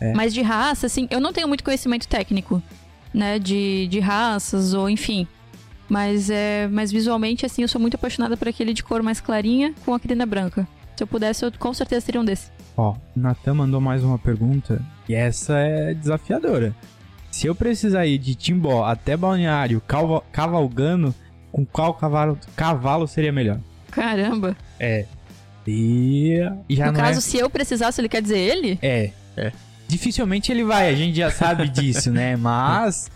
[0.00, 0.12] É.
[0.12, 2.62] Mas de raça, assim, eu não tenho muito conhecimento técnico,
[3.12, 3.38] né?
[3.38, 5.26] De, de raças ou enfim.
[5.88, 9.74] Mas, é, mas visualmente, assim, eu sou muito apaixonada por aquele de cor mais clarinha
[9.84, 10.68] com a crina branca.
[10.94, 12.50] Se eu pudesse, eu com certeza teria um desse.
[12.76, 14.82] Ó, o Natan mandou mais uma pergunta.
[15.08, 16.74] E essa é desafiadora.
[17.30, 21.14] Se eu precisar ir de Timbó até Balneário calva- cavalgando,
[21.50, 23.58] com qual cavalo, cavalo seria melhor?
[23.90, 24.56] Caramba.
[24.78, 25.06] É.
[25.66, 26.38] E,
[26.68, 27.20] e já no não caso, é...
[27.20, 28.78] se eu precisasse, ele quer dizer ele?
[28.82, 29.10] É.
[29.36, 29.52] É.
[29.88, 32.36] Dificilmente ele vai, a gente já sabe disso, né?
[32.36, 33.10] Mas.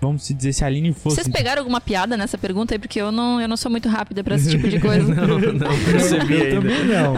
[0.00, 1.16] Vamos se dizer se a Aline fosse.
[1.16, 2.78] Vocês pegaram alguma piada nessa pergunta aí?
[2.78, 5.12] Porque eu não, eu não sou muito rápida pra esse tipo de coisa.
[5.14, 5.58] Não, não
[5.90, 6.56] percebi eu ainda.
[6.60, 7.14] também não.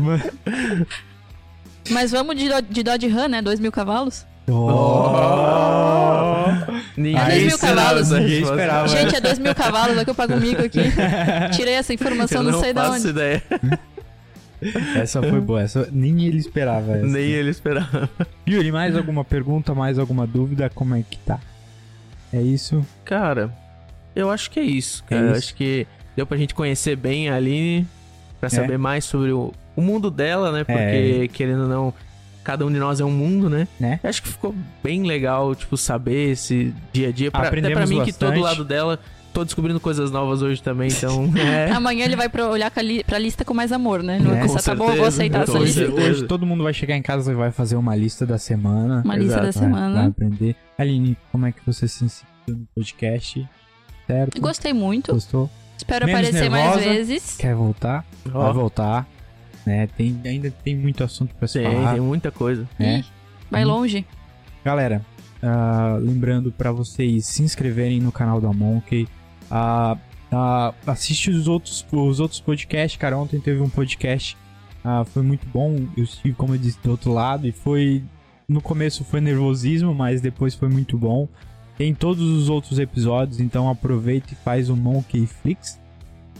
[0.00, 0.30] Mas-
[1.90, 3.40] Mas vamos de, de Dodge Ram, né?
[3.40, 4.26] 2 mil cavalos.
[4.48, 4.52] Oh!
[6.96, 8.10] Ninguém É dois mil esperava cavalos.
[8.10, 8.88] esperava.
[8.88, 10.80] Gente, é 2 mil cavalos, é que eu pago um mico aqui.
[11.54, 13.08] Tirei essa informação, Eu não, não sei de onde.
[13.08, 13.42] ideia.
[14.96, 17.06] Essa foi boa, essa, nem ele esperava essa.
[17.06, 18.08] Nem ele esperava.
[18.48, 20.68] Yuri, mais alguma pergunta, mais alguma dúvida?
[20.70, 21.38] Como é que tá?
[22.32, 22.84] É isso?
[23.04, 23.50] Cara,
[24.14, 25.22] eu acho que é isso, É cara.
[25.22, 25.38] Eu isso.
[25.38, 25.86] acho que
[26.16, 27.86] deu pra gente conhecer bem a Aline,
[28.40, 28.50] pra É.
[28.50, 30.64] saber mais sobre o, o mundo dela, né?
[30.64, 31.94] Porque, querendo ou não,
[32.44, 33.68] cada um de nós é um mundo, né?
[33.78, 34.00] Né?
[34.02, 37.30] Acho que ficou bem legal, tipo, saber esse dia a dia.
[37.30, 38.18] Pra, até pra mim, que bastante.
[38.18, 38.98] todo lado dela,
[39.38, 41.30] tô descobrindo coisas novas hoje também, então.
[41.38, 41.70] é.
[41.70, 44.16] Amanhã ele vai pro, olhar pra lista com mais amor, né?
[44.16, 45.84] Ele É, vai pensar, tá bom, eu vou aceitar essa lista.
[45.92, 49.02] Hoje, todo mundo vai chegar em casa e vai fazer uma lista da semana.
[49.04, 49.94] Uma lista Exato, da Vai- semana.
[49.94, 50.56] Vai aprender.
[50.76, 53.48] Aline, como é que você se sentiu no podcast?
[54.06, 54.40] Certo?
[54.40, 55.12] Gostei muito.
[55.12, 55.48] Gostou?
[55.76, 56.88] Espero Menos aparecer mais nervosa.
[56.94, 57.36] vezes.
[57.36, 58.04] Quer voltar?
[58.34, 59.06] Ó, Vai voltar.
[59.64, 59.86] Né?
[59.96, 61.92] Tem, ainda tem muito assunto pra se tem, falar.
[61.92, 62.66] tem muita coisa.
[62.78, 63.00] né?
[63.00, 63.04] Ih,
[63.50, 63.68] vai Hum.
[63.68, 64.04] longe.
[64.64, 65.02] Galera,
[65.42, 69.06] ah, lembrando pra vocês se inscreverem no canal da Monkey.
[69.50, 69.96] Ah,
[70.30, 73.16] ah, assiste os outros, os outros podcasts, cara.
[73.16, 74.36] Ontem teve um podcast
[74.84, 75.86] Ah, foi muito bom.
[75.96, 78.02] Eu estive, como eu disse, do outro lado e foi.
[78.48, 81.28] No começo foi nervosismo, mas depois foi muito bom.
[81.76, 85.78] Tem todos os outros episódios, então aproveita e faz o Monkey Flix.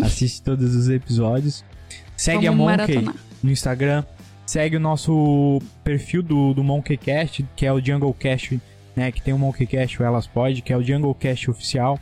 [0.01, 1.65] Assiste todos os episódios.
[2.17, 3.15] Segue Vamos a Monkey maratonar.
[3.43, 4.05] no Instagram.
[4.47, 8.59] Segue o nosso perfil do, do Monkeycast, que é o Junglecast,
[8.97, 9.13] né?
[9.13, 11.99] Que tem o Monkeycast, o Elas Pod, que é o Junglecast oficial.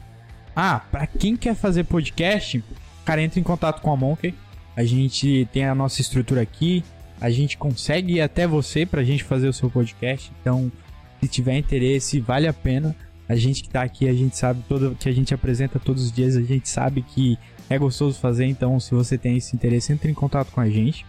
[0.56, 2.64] Ah, pra quem quer fazer podcast,
[3.04, 4.34] cara, entre em contato com a Monkey.
[4.74, 6.82] A gente tem a nossa estrutura aqui.
[7.20, 10.32] A gente consegue ir até você pra gente fazer o seu podcast.
[10.40, 10.72] Então,
[11.20, 12.96] se tiver interesse, vale a pena.
[13.28, 16.12] A gente que tá aqui, a gente sabe todo que a gente apresenta todos os
[16.12, 17.36] dias, a gente sabe que
[17.68, 21.04] é gostoso fazer, então se você tem esse interesse, entre em contato com a gente,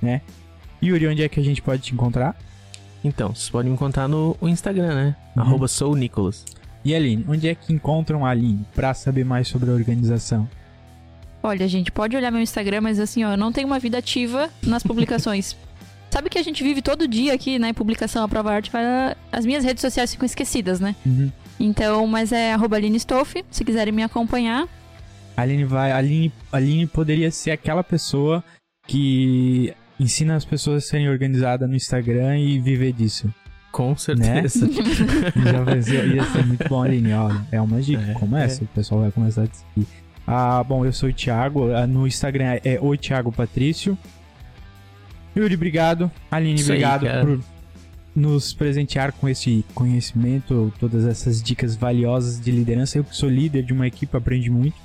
[0.00, 0.20] né?
[0.82, 2.36] Yuri, onde é que a gente pode te encontrar?
[3.02, 5.16] Então, vocês podem me encontrar no Instagram, né?
[5.34, 5.42] Uhum.
[5.42, 6.44] Arroba soulnicolas.
[6.84, 10.48] E Aline, onde é que encontram a Aline pra saber mais sobre a organização?
[11.42, 14.48] Olha, gente, pode olhar meu Instagram, mas assim, ó, eu não tenho uma vida ativa
[14.62, 15.56] nas publicações.
[16.10, 17.72] Sabe que a gente vive todo dia aqui, né?
[17.72, 18.70] Publicação, a prova arte,
[19.30, 20.94] as minhas redes sociais ficam esquecidas, né?
[21.06, 21.32] Uhum.
[21.58, 24.68] Então, mas é arroba Aline Stoff, se quiserem me acompanhar.
[25.36, 25.90] Aline vai.
[25.90, 28.44] Aline, Aline poderia ser aquela pessoa
[28.86, 33.32] que ensina as pessoas a serem organizadas no Instagram e viver disso.
[33.72, 34.68] Com certeza.
[35.50, 37.12] Já vai ser, ia ser muito bom, Aline.
[37.14, 38.02] Olha, é uma dica.
[38.02, 39.86] É, Começa, o pessoal vai começar a te seguir.
[40.26, 41.72] Ah, bom, eu sou o Thiago.
[41.74, 43.96] ah, No Instagram é o Thiago Patrício.
[45.36, 46.10] Yuri, obrigado.
[46.30, 47.24] Aline, Isso aí, obrigado cara.
[47.26, 47.40] por
[48.14, 52.98] nos presentear com esse conhecimento, todas essas dicas valiosas de liderança.
[52.98, 54.76] Eu que sou líder de uma equipe, aprendi muito.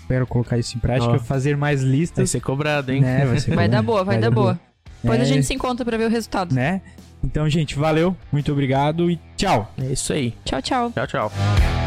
[0.00, 1.18] Espero colocar isso em prática, Ó.
[1.18, 2.30] fazer mais Vai listas.
[2.30, 3.00] ser cobrado, hein?
[3.00, 3.26] Né?
[3.26, 3.72] Vai, ser Vai bom.
[3.72, 4.58] dar boa, vai, dar boa.
[5.02, 6.54] Depois É, a gente se encontra pra ver o resultado.
[6.54, 6.80] Né?
[7.22, 9.72] Então, gente, valeu, muito obrigado e tchau!
[9.78, 10.34] É isso aí.
[10.44, 10.92] Tchau, tchau.
[10.92, 11.79] Tchau, tchau.